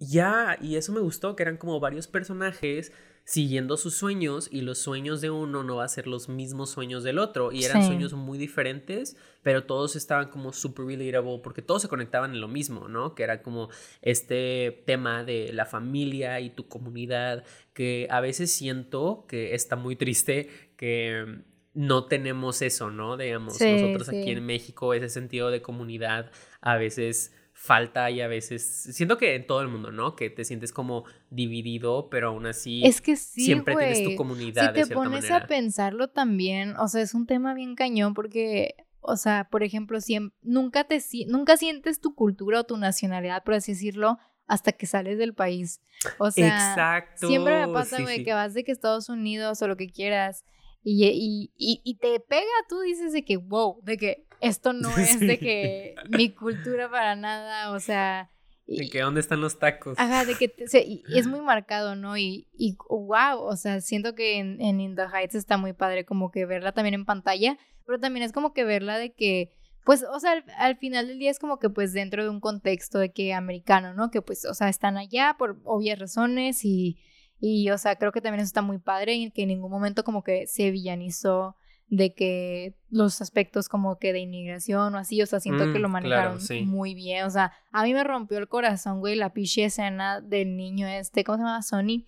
ya, 0.00 0.56
y 0.60 0.76
eso 0.76 0.92
me 0.92 1.00
gustó, 1.00 1.34
que 1.34 1.42
eran 1.42 1.56
como 1.56 1.80
varios 1.80 2.06
personajes 2.06 2.92
siguiendo 3.28 3.76
sus 3.76 3.94
sueños 3.94 4.48
y 4.50 4.62
los 4.62 4.78
sueños 4.78 5.20
de 5.20 5.28
uno 5.28 5.62
no 5.62 5.76
va 5.76 5.84
a 5.84 5.88
ser 5.88 6.06
los 6.06 6.30
mismos 6.30 6.70
sueños 6.70 7.04
del 7.04 7.18
otro 7.18 7.52
y 7.52 7.64
eran 7.64 7.84
sueños 7.84 8.14
muy 8.14 8.38
diferentes, 8.38 9.18
pero 9.42 9.64
todos 9.64 9.96
estaban 9.96 10.30
como 10.30 10.54
super 10.54 10.86
relatable 10.86 11.38
porque 11.44 11.60
todos 11.60 11.82
se 11.82 11.88
conectaban 11.88 12.32
en 12.32 12.40
lo 12.40 12.48
mismo, 12.48 12.88
¿no? 12.88 13.14
Que 13.14 13.24
era 13.24 13.42
como 13.42 13.68
este 14.00 14.82
tema 14.86 15.24
de 15.24 15.52
la 15.52 15.66
familia 15.66 16.40
y 16.40 16.48
tu 16.48 16.68
comunidad 16.68 17.44
que 17.74 18.08
a 18.10 18.22
veces 18.22 18.50
siento 18.50 19.26
que 19.28 19.54
está 19.54 19.76
muy 19.76 19.94
triste 19.94 20.48
que 20.78 21.42
no 21.74 22.06
tenemos 22.06 22.62
eso, 22.62 22.90
¿no? 22.90 23.18
Digamos, 23.18 23.60
nosotros 23.60 24.08
aquí 24.08 24.30
en 24.30 24.46
México 24.46 24.94
ese 24.94 25.10
sentido 25.10 25.50
de 25.50 25.60
comunidad 25.60 26.30
a 26.62 26.78
veces 26.78 27.34
falta 27.58 28.08
y 28.08 28.20
a 28.20 28.28
veces 28.28 28.64
siento 28.64 29.18
que 29.18 29.34
en 29.34 29.44
todo 29.44 29.62
el 29.62 29.68
mundo, 29.68 29.90
¿no? 29.90 30.14
Que 30.14 30.30
te 30.30 30.44
sientes 30.44 30.72
como 30.72 31.04
dividido, 31.28 32.08
pero 32.08 32.28
aún 32.28 32.46
así 32.46 32.86
es 32.86 33.00
que 33.00 33.16
sí, 33.16 33.46
siempre 33.46 33.74
tienes 33.74 34.04
tu 34.04 34.14
comunidad. 34.14 34.72
Si 34.74 34.82
te 34.82 34.94
pones 34.94 35.28
a 35.32 35.46
pensarlo 35.48 36.08
también, 36.08 36.76
o 36.76 36.86
sea, 36.86 37.02
es 37.02 37.14
un 37.14 37.26
tema 37.26 37.54
bien 37.54 37.74
cañón 37.74 38.14
porque, 38.14 38.76
o 39.00 39.16
sea, 39.16 39.48
por 39.50 39.64
ejemplo, 39.64 39.98
nunca 40.40 40.84
te 40.84 41.02
nunca 41.26 41.56
sientes 41.56 42.00
tu 42.00 42.14
cultura 42.14 42.60
o 42.60 42.64
tu 42.64 42.76
nacionalidad, 42.76 43.42
por 43.42 43.54
así 43.54 43.72
decirlo, 43.72 44.18
hasta 44.46 44.70
que 44.70 44.86
sales 44.86 45.18
del 45.18 45.34
país. 45.34 45.80
O 46.18 46.30
sea, 46.30 46.70
Exacto. 46.70 47.26
siempre 47.26 47.66
me 47.66 47.72
pasa, 47.72 48.00
güey, 48.00 48.22
que 48.22 48.34
vas 48.34 48.54
de 48.54 48.62
que 48.62 48.70
Estados 48.70 49.08
Unidos 49.08 49.60
o 49.62 49.66
lo 49.66 49.76
que 49.76 49.90
quieras 49.90 50.44
y, 50.84 51.04
y, 51.06 51.52
y, 51.56 51.80
y 51.84 51.94
te 51.96 52.20
pega, 52.20 52.46
tú 52.68 52.80
dices 52.80 53.12
de 53.12 53.24
que, 53.24 53.36
wow, 53.36 53.80
de 53.82 53.96
que 53.96 54.27
esto 54.40 54.72
no 54.72 54.96
es 54.96 55.20
de 55.20 55.38
que 55.38 55.94
mi 56.10 56.30
cultura 56.30 56.90
para 56.90 57.16
nada, 57.16 57.72
o 57.72 57.80
sea... 57.80 58.30
De 58.66 58.90
que 58.90 59.00
dónde 59.00 59.20
están 59.20 59.40
los 59.40 59.58
tacos. 59.58 59.98
Ajá, 59.98 60.26
de 60.26 60.34
que 60.34 60.54
es 61.14 61.26
muy 61.26 61.40
marcado, 61.40 61.96
¿no? 61.96 62.18
Y, 62.18 62.48
y 62.52 62.76
wow, 62.90 63.40
o 63.40 63.56
sea, 63.56 63.80
siento 63.80 64.14
que 64.14 64.38
en, 64.38 64.60
en 64.60 64.78
In 64.80 64.94
the 64.94 65.06
Heights 65.10 65.34
está 65.34 65.56
muy 65.56 65.72
padre 65.72 66.04
como 66.04 66.30
que 66.30 66.44
verla 66.44 66.72
también 66.72 66.94
en 66.94 67.06
pantalla, 67.06 67.56
pero 67.86 67.98
también 67.98 68.24
es 68.24 68.32
como 68.32 68.52
que 68.52 68.64
verla 68.64 68.98
de 68.98 69.14
que, 69.14 69.54
pues, 69.86 70.04
o 70.04 70.20
sea, 70.20 70.44
al, 70.58 70.76
final 70.76 71.06
del 71.06 71.18
día 71.18 71.30
es 71.30 71.38
como 71.38 71.58
que 71.58 71.70
pues 71.70 71.94
dentro 71.94 72.22
de 72.22 72.28
un 72.28 72.40
contexto 72.40 72.98
de 72.98 73.10
que 73.10 73.32
americano, 73.32 73.94
¿no? 73.94 74.10
Que 74.10 74.20
pues, 74.20 74.44
o 74.44 74.52
sea, 74.52 74.68
están 74.68 74.98
allá 74.98 75.36
por 75.38 75.58
obvias 75.64 75.98
razones 75.98 76.66
y, 76.66 76.98
y 77.40 77.70
o 77.70 77.78
sea, 77.78 77.96
creo 77.96 78.12
que 78.12 78.20
también 78.20 78.40
eso 78.40 78.48
está 78.48 78.60
muy 78.60 78.78
padre 78.78 79.14
y 79.14 79.30
que 79.30 79.42
en 79.42 79.48
ningún 79.48 79.70
momento 79.70 80.04
como 80.04 80.22
que 80.22 80.46
se 80.46 80.70
villanizó 80.70 81.56
de 81.90 82.12
que 82.14 82.74
los 82.90 83.20
aspectos 83.22 83.68
como 83.68 83.98
que 83.98 84.12
de 84.12 84.20
inmigración 84.20 84.94
o 84.94 84.98
así, 84.98 85.22
o 85.22 85.26
sea, 85.26 85.40
siento 85.40 85.64
que 85.72 85.78
Mm, 85.78 85.82
lo 85.82 85.88
claro, 85.88 85.92
manejaron 85.92 86.40
sí. 86.40 86.62
muy 86.62 86.94
bien, 86.94 87.24
o 87.24 87.30
sea, 87.30 87.52
a 87.72 87.82
mí 87.84 87.94
me 87.94 88.04
rompió 88.04 88.36
el 88.38 88.46
corazón, 88.48 89.00
güey, 89.00 89.14
la 89.16 89.32
piche 89.32 89.64
escena 89.64 90.20
del 90.20 90.56
niño 90.56 90.86
este, 90.86 91.24
¿cómo 91.24 91.38
se 91.38 91.44
llama? 91.44 91.62
Sony, 91.62 92.06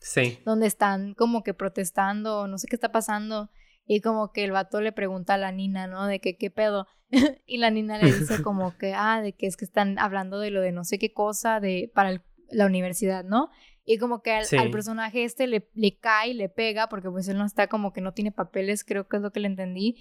Sí. 0.00 0.38
donde 0.44 0.66
están 0.66 1.14
como 1.14 1.42
que 1.42 1.54
protestando, 1.54 2.46
no 2.46 2.58
sé 2.58 2.66
qué 2.68 2.76
está 2.76 2.92
pasando, 2.92 3.50
y 3.86 4.00
como 4.00 4.32
que 4.32 4.44
el 4.44 4.52
vato 4.52 4.80
le 4.80 4.92
pregunta 4.92 5.34
a 5.34 5.38
la 5.38 5.52
nina, 5.52 5.86
¿no? 5.86 6.06
De 6.06 6.20
que 6.20 6.36
qué 6.36 6.50
pedo, 6.50 6.86
y 7.46 7.56
la 7.58 7.70
nina 7.70 7.98
le 7.98 8.12
dice 8.12 8.42
como 8.42 8.76
que, 8.76 8.92
ah, 8.94 9.22
de 9.22 9.32
que 9.32 9.46
es 9.46 9.56
que 9.56 9.64
están 9.64 9.98
hablando 9.98 10.38
de 10.40 10.50
lo 10.50 10.60
de 10.60 10.72
no 10.72 10.84
sé 10.84 10.98
qué 10.98 11.12
cosa, 11.12 11.60
de, 11.60 11.90
para 11.94 12.10
el- 12.10 12.22
la 12.50 12.66
universidad, 12.66 13.24
¿no? 13.24 13.48
Y 13.86 13.96
como 13.98 14.20
que 14.20 14.32
al, 14.32 14.44
Sí. 14.44 14.56
al 14.58 14.70
personaje 14.70 15.24
este 15.24 15.46
le, 15.46 15.68
le 15.74 15.96
cae, 15.98 16.34
le 16.34 16.48
pega, 16.50 16.88
porque 16.88 17.08
pues 17.08 17.26
él 17.28 17.38
no 17.38 17.46
está 17.46 17.68
como 17.68 17.92
que 17.92 18.00
no 18.02 18.12
tiene 18.12 18.32
papeles, 18.32 18.84
creo 18.84 19.06
que 19.08 19.16
es 19.16 19.22
lo 19.22 19.30
que 19.32 19.40
le 19.40 19.46
entendí. 19.46 19.96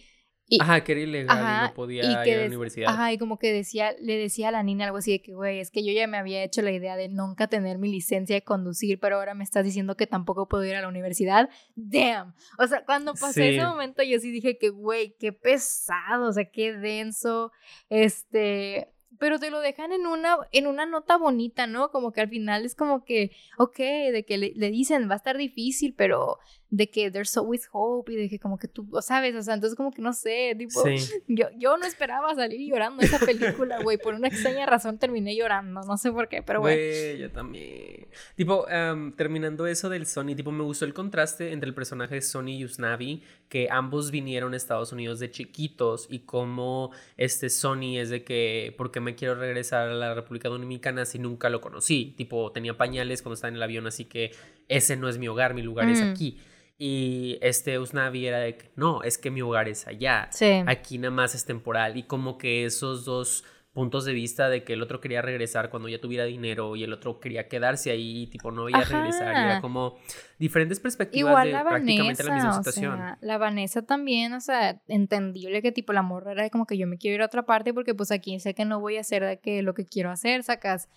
Y, 0.48 0.62
Ajá, 0.62 0.84
que 0.84 0.92
era 0.92 1.01
ilegal 1.01 1.38
y 1.38 1.42
Ajá, 1.42 1.68
no 1.70 1.74
podía 1.74 2.04
y 2.04 2.06
ir 2.30 2.36
a 2.36 2.42
la 2.42 2.46
universidad. 2.48 2.89
Ajá, 2.94 3.12
y 3.12 3.18
como 3.18 3.39
que 3.39 3.51
decía, 3.51 3.96
le 4.00 4.15
decía 4.15 4.50
a 4.50 4.51
la 4.51 4.62
niña 4.62 4.86
algo 4.86 5.00
así 5.00 5.12
de 5.12 5.20
que, 5.24 5.34
güey, 5.34 5.60
es 5.60 5.72
que 5.72 5.84
yo 5.84 5.92
ya 5.92 6.06
me 6.06 6.18
había 6.18 6.44
hecho 6.44 6.62
la 6.62 6.72
idea 6.72 6.96
de 6.96 7.10
nunca 7.10 7.48
tener 7.48 7.80
mi 7.80 7.92
licencia 7.92 8.36
de 8.36 8.44
conducir, 8.44 9.00
pero 9.00 9.15
ahora 9.15 9.34
me 9.34 9.44
estás 9.44 9.65
diciendo 9.65 9.98
que 9.98 10.06
tampoco 10.06 10.48
puedo 10.48 10.63
ir 10.63 10.75
a 10.75 10.82
la 10.82 10.88
universidad. 10.88 11.50
Damn. 11.75 12.36
O 12.60 12.68
sea, 12.68 12.86
cuando 12.86 13.13
pasó 13.13 13.34
Sí. 13.34 13.42
ese 13.42 13.65
momento, 13.65 14.04
yo 14.04 14.20
sí 14.20 14.30
dije 14.32 14.60
que, 14.60 14.70
güey, 14.70 15.15
qué 15.20 15.34
pesado, 15.34 16.27
o 16.30 16.34
sea, 16.34 16.46
qué 16.46 16.74
denso. 16.74 17.51
Este. 17.89 18.92
Pero 19.19 19.39
te 19.39 19.50
lo 19.51 19.60
dejan 19.60 19.91
en 19.91 20.07
una, 20.07 20.38
en 20.51 20.67
una 20.67 20.86
nota 20.86 21.17
bonita, 21.17 21.67
¿no? 21.67 21.89
Como 21.91 22.12
que 22.12 22.22
al 22.22 22.29
final 22.29 22.65
es 22.65 22.75
como 22.75 23.03
que, 23.05 23.31
ok, 23.57 23.77
de 23.77 24.25
que 24.27 24.38
le, 24.38 24.53
le 24.55 24.72
dicen, 24.72 25.10
va 25.10 25.13
a 25.13 25.17
estar 25.17 25.38
difícil, 25.38 25.93
pero 25.95 26.39
de 26.69 26.89
que 26.89 27.12
there's 27.12 27.38
always 27.38 27.69
hope 27.72 28.12
y 28.12 28.15
de 28.15 28.29
que 28.29 28.39
como 28.39 28.57
que 28.57 28.67
tú, 28.67 28.88
¿sabes? 29.01 29.36
O 29.36 29.41
sea, 29.41 29.53
entonces 29.53 29.75
como 29.75 29.91
que 29.91 30.01
no 30.01 30.13
sé, 30.13 30.55
tipo, 30.57 30.84
Sí. 30.84 30.95
yo, 31.27 31.48
yo 31.57 31.77
no 31.77 31.86
esperaba 31.86 32.34
salir 32.36 32.69
llorando 32.69 33.03
esa 33.03 33.19
película, 33.19 33.81
güey. 33.81 33.98
Por 33.98 34.15
una 34.15 34.27
extraña 34.27 34.65
razón 34.65 34.98
terminé 34.98 35.36
llorando. 35.36 35.81
No 35.81 35.98
sé 35.98 36.12
por 36.12 36.27
qué, 36.27 36.41
pero 36.41 36.62
bueno. 36.62 36.77
Güey, 36.77 37.19
yo 37.19 37.31
también. 37.31 38.07
Tipo, 38.36 38.67
am, 38.67 39.15
terminando 39.15 39.67
eso 39.67 39.89
del 39.89 40.05
Sony, 40.05 40.36
tipo, 40.36 40.51
me 40.51 40.63
gustó 40.63 40.86
el 40.86 40.93
contraste 40.93 41.51
entre 41.51 41.69
el 41.69 41.75
personaje 41.75 42.15
de 42.15 42.22
Sony 42.22 42.50
y 42.50 42.65
Usnavi, 42.65 43.24
que 43.50 43.67
ambos 43.69 44.12
vinieron 44.12 44.53
a 44.53 44.57
Estados 44.57 44.91
Unidos 44.91 45.19
de 45.19 45.31
chiquitos 45.31 46.07
y 46.10 46.19
como 46.19 46.91
este 47.17 47.50
Sony 47.50 48.00
es 48.00 48.10
de 48.10 48.24
que, 48.24 48.74
¿por 48.77 48.91
qué 48.91 49.00
me 49.00 49.15
quiero 49.15 49.36
regresar 49.36 49.89
a 49.89 49.93
la 49.93 50.13
República 50.13 50.50
Dominicana 50.50 51.05
si 51.05 51.19
nunca 51.19 51.50
lo 51.50 51.62
conocí? 51.62 52.13
Tipo, 52.17 52.51
tenía 52.51 52.77
pañales 52.77 53.22
cuando 53.22 53.36
estaba 53.36 53.50
en 53.50 53.55
el 53.55 53.63
avión, 53.63 53.88
así 53.88 54.05
que 54.05 54.31
ese 54.69 54.95
no 54.95 55.07
es 55.10 55.17
mi 55.17 55.27
hogar, 55.27 55.53
mi 55.53 55.62
lugar 55.62 55.89
es 55.89 56.01
Mm. 56.01 56.12
aquí. 56.12 56.38
Y 56.77 57.38
este 57.41 57.79
Usnavi 57.79 58.25
era 58.27 58.39
de 58.39 58.57
que, 58.57 58.69
no, 58.75 59.01
es 59.03 59.17
que 59.17 59.31
mi 59.31 59.41
hogar 59.41 59.69
es 59.69 59.88
allá 59.88 60.27
Sí. 60.31 60.62
aquí 60.65 60.98
nada 60.98 61.12
más 61.12 61.34
es 61.34 61.45
temporal 61.45 61.95
y 61.95 62.03
como 62.03 62.38
que 62.38 62.65
esos 62.65 63.05
dos 63.05 63.45
puntos 63.75 64.05
de 64.05 64.13
vista 64.13 64.48
de 64.48 64.63
que 64.63 64.72
el 64.72 64.82
otro 64.82 65.01
quería 65.01 65.22
regresar 65.22 65.70
cuando 65.70 65.89
ya 65.89 66.00
tuviera 66.00 66.24
dinero 66.24 66.77
y 66.77 66.84
el 66.84 66.94
otro 66.94 67.20
quería 67.20 67.50
quedarse 67.50 67.91
ahí 67.91 68.24
y 68.24 68.27
tipo 68.27 68.50
no 68.50 68.63
veía 68.63 68.77
Ajá. 68.77 68.98
regresar 68.98 69.36
y 69.36 69.38
era 69.38 69.60
como 69.60 69.98
diferentes 70.39 70.79
perspectivas 70.79 71.29
Igual 71.29 71.48
de 71.48 71.51
la 71.51 71.65
prácticamente 71.65 72.24
la 72.24 72.34
misma 72.34 72.50
Vanessa, 72.51 72.62
o 72.62 72.63
situación. 72.63 72.98
sea, 72.98 73.17
la 73.20 73.38
Vanessa 73.38 73.82
también, 73.82 74.32
o 74.32 74.39
sea, 74.39 74.82
entendible 74.88 75.62
que 75.62 75.74
tipo 75.74 75.91
la 75.91 76.03
morra 76.03 76.32
era 76.32 76.50
como 76.50 76.65
que 76.65 76.77
yo 76.77 76.88
me 76.88 76.98
quiero 76.98 77.15
ir 77.15 77.22
a 77.22 77.25
otra 77.25 77.46
parte 77.46 77.74
porque 77.74 77.94
pues 77.94 78.12
aquí 78.12 78.39
sé 78.39 78.53
que 78.53 78.63
no 78.63 78.79
voy 78.79 78.96
a 78.96 79.01
hacer 79.01 79.25
de 79.25 79.39
que 79.39 79.62
lo 79.62 79.74
que 79.74 79.86
quiero 79.86 80.10
hacer, 80.10 80.44
sacas. 80.44 80.88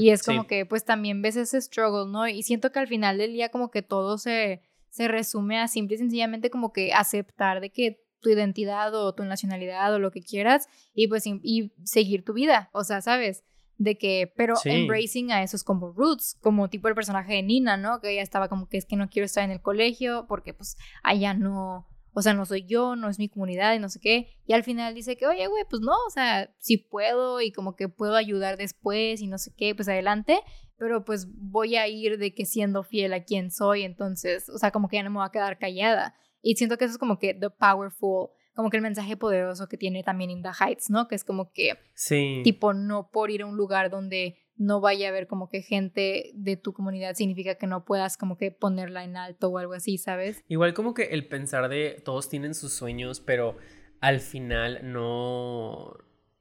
Y 0.00 0.10
es 0.10 0.22
sí. 0.22 0.26
como 0.26 0.48
que 0.48 0.66
pues 0.66 0.84
también 0.84 1.22
ves 1.22 1.36
ese 1.36 1.60
struggle, 1.62 2.10
¿no? 2.10 2.26
Y 2.26 2.42
siento 2.42 2.72
que 2.72 2.80
al 2.80 2.88
final 2.88 3.16
del 3.16 3.32
día 3.32 3.50
como 3.50 3.70
que 3.70 3.82
todo 3.82 4.18
se, 4.18 4.60
se 4.90 5.06
resume 5.06 5.60
a 5.60 5.68
simple 5.68 5.94
y 5.94 5.98
sencillamente 5.98 6.50
como 6.50 6.72
que 6.72 6.92
aceptar 6.92 7.60
de 7.60 7.70
que 7.70 8.03
tu 8.24 8.30
identidad 8.30 8.92
o 8.96 9.14
tu 9.14 9.22
nacionalidad 9.24 9.94
o 9.94 10.00
lo 10.00 10.10
que 10.10 10.22
quieras 10.22 10.66
y 10.94 11.06
pues 11.06 11.24
y, 11.28 11.38
y 11.44 11.72
seguir 11.84 12.24
tu 12.24 12.32
vida, 12.32 12.70
o 12.72 12.82
sea, 12.82 13.00
¿sabes? 13.00 13.44
De 13.78 13.96
que, 13.98 14.32
pero 14.36 14.56
Sí. 14.56 14.70
embracing 14.70 15.30
a 15.32 15.42
esos 15.42 15.62
como 15.62 15.92
roots, 15.92 16.36
como 16.40 16.68
tipo 16.70 16.88
el 16.88 16.94
personaje 16.94 17.34
de 17.34 17.42
Nina, 17.42 17.76
¿no? 17.76 18.00
Que 18.00 18.12
ella 18.12 18.22
estaba 18.22 18.48
como 18.48 18.68
que 18.68 18.78
es 18.78 18.86
que 18.86 18.96
no 18.96 19.08
quiero 19.08 19.26
estar 19.26 19.44
en 19.44 19.50
el 19.50 19.60
colegio 19.60 20.26
porque 20.28 20.54
pues 20.54 20.76
allá 21.02 21.34
no, 21.34 21.86
o 22.12 22.22
sea, 22.22 22.34
no 22.34 22.46
soy 22.46 22.64
yo, 22.64 22.94
no 22.96 23.08
es 23.08 23.18
mi 23.18 23.28
comunidad 23.28 23.74
y 23.74 23.80
no 23.80 23.88
sé 23.88 23.98
qué. 24.00 24.28
Y 24.46 24.52
al 24.52 24.62
final 24.62 24.94
dice 24.94 25.16
que, 25.16 25.26
oye, 25.26 25.46
güey, 25.48 25.64
pues 25.68 25.82
no, 25.82 25.92
o 26.06 26.10
sea, 26.10 26.54
si 26.60 26.76
puedo 26.78 27.40
y 27.40 27.50
como 27.52 27.74
que 27.76 27.88
puedo 27.88 28.14
ayudar 28.14 28.56
después 28.56 29.20
y 29.20 29.26
no 29.26 29.38
sé 29.38 29.52
qué, 29.56 29.74
pues 29.74 29.88
adelante. 29.88 30.38
Pero 30.76 31.04
pues 31.04 31.26
voy 31.32 31.74
a 31.76 31.86
ir 31.88 32.18
de 32.18 32.32
que 32.34 32.46
siendo 32.46 32.82
fiel 32.84 33.12
a 33.12 33.24
quien 33.24 33.50
soy, 33.50 33.82
entonces, 33.82 34.48
o 34.48 34.58
sea, 34.58 34.70
como 34.70 34.88
que 34.88 34.96
ya 34.96 35.02
no 35.02 35.10
me 35.10 35.16
voy 35.18 35.26
a 35.26 35.30
quedar 35.32 35.58
callada. 35.58 36.14
Y 36.46 36.56
siento 36.56 36.76
que 36.76 36.84
eso 36.84 36.92
es 36.92 36.98
como 36.98 37.18
que 37.18 37.32
the 37.34 37.48
powerful, 37.50 38.28
como 38.54 38.68
que 38.70 38.76
el 38.76 38.82
mensaje 38.82 39.16
poderoso 39.16 39.66
que 39.66 39.76
tiene 39.78 40.02
también 40.04 40.30
In 40.30 40.42
the 40.42 40.50
Heights, 40.60 40.90
¿no? 40.90 41.08
Que 41.08 41.14
es 41.14 41.24
como 41.24 41.50
que, 41.52 41.72
Sí. 41.94 42.42
tipo, 42.44 42.74
no 42.74 43.10
por 43.10 43.30
ir 43.30 43.42
a 43.42 43.46
un 43.46 43.56
lugar 43.56 43.90
donde 43.90 44.36
no 44.56 44.80
vaya 44.80 45.06
a 45.06 45.10
haber 45.10 45.26
como 45.26 45.48
que 45.48 45.62
gente 45.62 46.30
de 46.34 46.56
tu 46.56 46.72
comunidad 46.74 47.14
significa 47.14 47.56
que 47.56 47.66
no 47.66 47.84
puedas 47.84 48.16
como 48.16 48.36
que 48.36 48.52
ponerla 48.52 49.02
en 49.02 49.16
alto 49.16 49.48
o 49.48 49.58
algo 49.58 49.72
así, 49.72 49.98
¿sabes? 49.98 50.44
Igual 50.46 50.74
como 50.74 50.94
que 50.94 51.04
el 51.04 51.26
pensar 51.26 51.68
de 51.68 52.00
todos 52.04 52.28
tienen 52.28 52.54
sus 52.54 52.72
sueños, 52.74 53.20
pero 53.20 53.56
al 54.00 54.20
final 54.20 54.80
no 54.92 55.94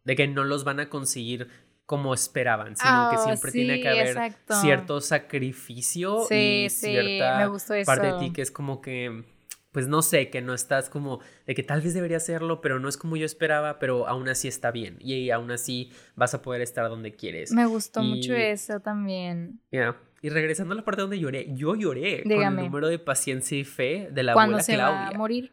de 0.03 0.15
que 0.17 0.27
no 0.27 0.43
los 0.43 0.63
van 0.65 0.81
a 0.81 0.89
conseguir 0.89 1.47
como 1.85 2.13
esperaban, 2.13 2.75
sino 2.75 3.09
que 3.09 3.15
Ah, 3.15 3.23
siempre 3.23 3.51
tiene 3.51 3.81
que 3.81 3.87
haber 3.89 4.07
exacto. 4.09 4.55
cierto 4.55 5.01
sacrificio 5.01 6.25
Sí, 6.27 6.65
y 6.65 6.69
sí, 6.69 6.87
cierta 6.87 7.37
me 7.39 7.47
gustó 7.47 7.73
parte 7.85 8.07
de 8.07 8.19
ti 8.19 8.33
que 8.33 8.41
es 8.41 8.51
como 8.51 8.79
que 8.81 9.23
pues 9.73 9.87
no 9.89 10.01
sé, 10.01 10.29
que 10.29 10.41
no 10.41 10.53
estás 10.53 10.89
como 10.89 11.19
de 11.45 11.53
que 11.55 11.63
tal 11.63 11.81
vez 11.81 11.93
debería 11.93 12.15
hacerlo, 12.17 12.61
pero 12.61 12.79
no 12.79 12.87
es 12.87 12.95
como 12.95 13.17
yo 13.17 13.25
esperaba, 13.25 13.79
pero 13.79 14.07
aún 14.07 14.29
así 14.29 14.47
está 14.47 14.71
bien 14.71 14.95
y 15.01 15.29
aún 15.31 15.51
así 15.51 15.91
vas 16.15 16.33
a 16.33 16.41
poder 16.41 16.61
estar 16.61 16.87
donde 16.87 17.13
quieres. 17.15 17.51
Me 17.51 17.65
gustó 17.65 18.01
mucho 18.01 18.33
Y- 18.37 18.41
eso 18.41 18.79
también. 18.79 19.59
Ya. 19.71 19.97
Y 20.21 20.29
regresando 20.29 20.73
a 20.73 20.77
la 20.77 20.85
parte 20.85 21.01
donde 21.01 21.19
lloré, 21.19 21.47
yo 21.53 21.75
lloré 21.75 22.23
con 22.23 22.31
el 22.31 22.55
número 22.55 22.87
de 22.87 22.97
paciencia 22.99 23.57
y 23.57 23.65
fe 23.65 24.07
de 24.09 24.23
la 24.23 24.31
abuela 24.31 24.61
se 24.61 24.75
Claudia. 24.75 24.99
va 25.01 25.07
a 25.09 25.17
morir. 25.17 25.51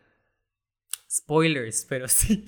Spoilers, 1.11 1.87
pero 1.89 2.07
sí. 2.09 2.45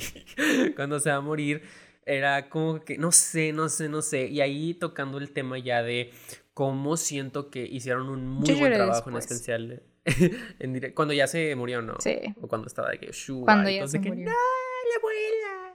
Cuando 0.77 1.01
se 1.01 1.11
va 1.11 1.17
a 1.17 1.21
morir, 1.21 1.63
era 2.07 2.49
como 2.49 2.81
que, 2.85 2.97
no 2.99 3.11
sé, 3.13 3.53
no 3.53 3.69
sé, 3.69 3.89
no 3.89 4.03
sé. 4.03 4.27
Y 4.27 4.41
ahí 4.41 4.75
tocando 4.75 5.19
el 5.19 5.33
tema 5.33 5.59
ya 5.59 5.83
de 5.83 6.11
cómo 6.55 6.97
siento 6.97 7.51
que 7.51 7.65
hicieron 7.65 8.09
un 8.09 8.27
muy 8.29 8.47
Yo 8.47 8.57
buen 8.59 8.73
trabajo 8.73 9.11
en 9.11 9.17
especial. 9.17 9.83
en 10.59 10.93
cuando 10.95 11.15
ya 11.15 11.27
se 11.27 11.55
murió, 11.57 11.83
¿no? 11.83 11.95
Sí. 12.01 12.19
O 12.41 12.49
cuando 12.49 12.67
estaba 12.67 12.91
de 12.91 12.99
que, 12.99 13.11
"Shua", 13.13 13.45
Cuando 13.45 13.71
ya 13.71 13.87
se 13.87 14.01
que, 14.01 14.09
murió. 14.09 14.27
"No, 14.27 14.33
la 14.33 14.97
abuela! 14.99 15.75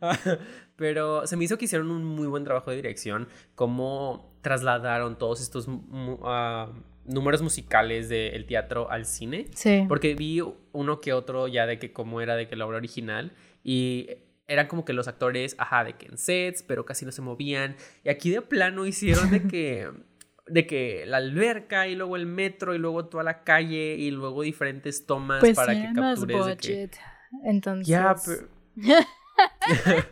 Pero 0.76 1.26
se 1.26 1.36
me 1.36 1.44
hizo 1.44 1.58
que 1.58 1.64
hicieron 1.64 1.90
un 1.90 2.04
muy 2.04 2.26
buen 2.26 2.44
trabajo 2.44 2.70
de 2.70 2.76
dirección, 2.76 3.28
cómo 3.54 4.36
trasladaron 4.42 5.18
todos 5.18 5.40
estos 5.40 5.66
ah, 6.22 6.70
números 7.06 7.42
musicales 7.42 8.08
del 8.08 8.46
teatro 8.46 8.90
al 8.90 9.06
cine. 9.06 9.46
Sí. 9.54 9.84
Porque 9.88 10.14
vi 10.14 10.40
uno 10.72 11.00
que 11.00 11.12
otro 11.12 11.48
ya 11.48 11.66
de 11.66 11.78
que 11.78 11.92
cómo 11.92 12.20
era 12.20 12.36
de 12.36 12.48
que 12.48 12.56
la 12.56 12.66
obra 12.66 12.76
original 12.76 13.32
y 13.62 14.08
eran 14.46 14.66
como 14.66 14.84
que 14.84 14.92
los 14.92 15.08
actores, 15.08 15.56
ajá, 15.58 15.84
de 15.84 15.94
que 15.94 16.06
en 16.06 16.18
sets, 16.18 16.62
pero 16.62 16.84
casi 16.84 17.06
no 17.06 17.12
se 17.12 17.22
movían. 17.22 17.76
Y 18.04 18.10
aquí 18.10 18.30
de 18.30 18.42
plano 18.42 18.84
hicieron 18.86 19.30
de 19.30 19.42
que 19.44 19.90
de 20.46 20.66
que 20.66 21.04
la 21.06 21.18
alberca 21.18 21.88
y 21.88 21.94
luego 21.94 22.16
el 22.16 22.26
metro 22.26 22.74
y 22.74 22.78
luego 22.78 23.06
toda 23.06 23.24
la 23.24 23.44
calle 23.44 23.96
y 23.96 24.10
luego 24.10 24.42
diferentes 24.42 25.06
tomas 25.06 25.40
Pues 25.40 25.56
para 25.56 25.72
que 25.74 25.92
captures 25.94 26.46
de 26.46 26.56
que. 26.56 26.90
Entonces. 27.44 27.88
ya, 27.88 28.14
pero 28.24 28.48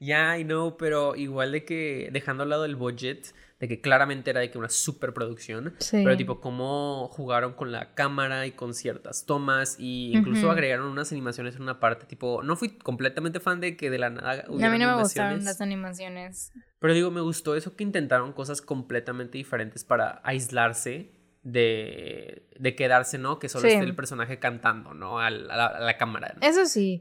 Ya, 0.00 0.38
I 0.38 0.44
know, 0.44 0.76
pero 0.76 1.14
igual 1.16 1.52
de 1.52 1.64
que 1.64 2.08
dejando 2.12 2.42
al 2.42 2.50
lado 2.50 2.64
el 2.64 2.76
budget, 2.76 3.34
de 3.58 3.68
que 3.68 3.80
claramente 3.80 4.30
era 4.30 4.40
de 4.40 4.50
que 4.50 4.58
una 4.58 4.68
superproducción, 4.68 5.74
Sí. 5.78 6.02
pero 6.04 6.16
tipo 6.16 6.40
cómo 6.40 7.08
jugaron 7.08 7.54
con 7.54 7.72
la 7.72 7.94
cámara 7.94 8.46
y 8.46 8.52
con 8.52 8.74
ciertas 8.74 9.24
tomas 9.24 9.76
y 9.78 10.12
incluso 10.14 10.50
agregaron 10.50 10.88
unas 10.88 11.10
animaciones 11.12 11.56
en 11.56 11.62
una 11.62 11.80
parte, 11.80 12.04
tipo, 12.06 12.42
no 12.42 12.56
fui 12.56 12.76
completamente 12.76 13.40
fan 13.40 13.60
de 13.60 13.76
que 13.76 13.88
de 13.88 13.98
la 13.98 14.10
nada 14.10 14.44
a 14.46 14.50
mí 14.50 14.78
no 14.78 14.96
me 14.96 15.02
gustaron 15.02 15.42
las 15.44 15.60
animaciones. 15.60 16.52
pero 16.78 16.92
digo, 16.92 17.10
me 17.10 17.22
gustó 17.22 17.56
eso 17.56 17.74
que 17.76 17.82
intentaron 17.84 18.32
cosas 18.32 18.60
completamente 18.60 19.38
diferentes 19.38 19.84
para 19.84 20.20
aislarse 20.22 21.12
de, 21.42 22.48
de 22.58 22.74
quedarse, 22.74 23.18
¿no? 23.18 23.38
Que 23.38 23.48
solo 23.48 23.68
Sí. 23.68 23.74
esté 23.74 23.84
el 23.84 23.94
personaje 23.94 24.38
cantando, 24.40 24.94
¿no? 24.94 25.20
A 25.20 25.30
la, 25.30 25.88
a 25.88 25.96
cámara, 25.96 26.34
¿no? 26.40 26.46
Eso 26.46 26.66
sí. 26.66 26.98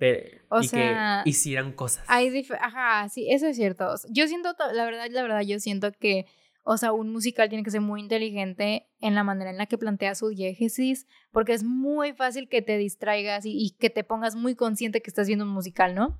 O 0.50 0.62
y 0.62 0.68
sea, 0.68 1.22
que 1.24 1.30
hicieran 1.32 1.72
cosas. 1.74 2.06
Hay 2.08 2.46
Ajá, 2.62 3.10
sí, 3.10 3.28
eso 3.32 3.48
es 3.48 3.56
cierto. 3.58 3.90
O 3.92 3.98
sea, 3.98 4.10
Yo 4.14 4.28
siento, 4.28 4.54
to- 4.54 4.72
la 4.72 4.86
verdad, 4.86 5.08
la 5.10 5.24
verdad, 5.24 5.42
yo 5.42 5.60
siento 5.60 5.92
que, 5.92 6.26
o 6.68 6.78
sea, 6.78 6.92
un 6.92 7.12
musical 7.12 7.48
tiene 7.48 7.64
que 7.64 7.70
ser 7.70 7.82
muy 7.82 8.02
inteligente 8.02 8.88
en 9.00 9.14
la 9.14 9.24
manera 9.24 9.52
en 9.52 9.58
la 9.58 9.68
que 9.68 9.78
plantea 9.78 10.16
su 10.16 10.30
diégesis, 10.30 11.06
porque 11.32 11.54
es 11.54 11.64
muy 11.64 12.14
fácil 12.14 12.50
que 12.50 12.64
te 12.64 12.78
distraigas 12.78 13.46
y, 13.46 13.52
y 13.52 13.78
que 13.78 13.92
te 13.92 14.04
pongas 14.04 14.36
muy 14.36 14.56
consciente 14.56 15.02
que 15.02 15.12
estás 15.12 15.28
viendo 15.28 15.46
un 15.46 15.52
musical, 15.52 15.94
¿no? 15.94 16.20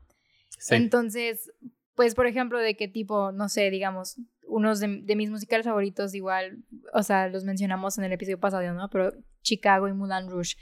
Sí. 0.60 0.76
Entonces, 0.76 1.52
pues, 1.96 2.14
por 2.14 2.28
ejemplo, 2.28 2.60
de 2.60 2.78
qué 2.78 2.88
tipo, 2.88 3.32
no 3.32 3.50
sé, 3.50 3.72
digamos, 3.72 4.18
unos 4.48 4.80
de, 4.80 5.02
de 5.02 5.16
mis 5.16 5.32
musicales 5.32 5.66
favoritos, 5.66 6.14
igual, 6.14 6.64
o 6.94 7.02
sea, 7.02 7.28
los 7.28 7.44
mencionamos 7.44 7.98
en 7.98 8.04
el 8.04 8.14
episodio 8.14 8.40
pasado, 8.40 8.72
¿no? 8.74 8.88
Pero 8.92 9.14
Chicago 9.42 9.88
y 9.88 9.94
Moulin 9.94 10.30
Rouge. 10.30 10.58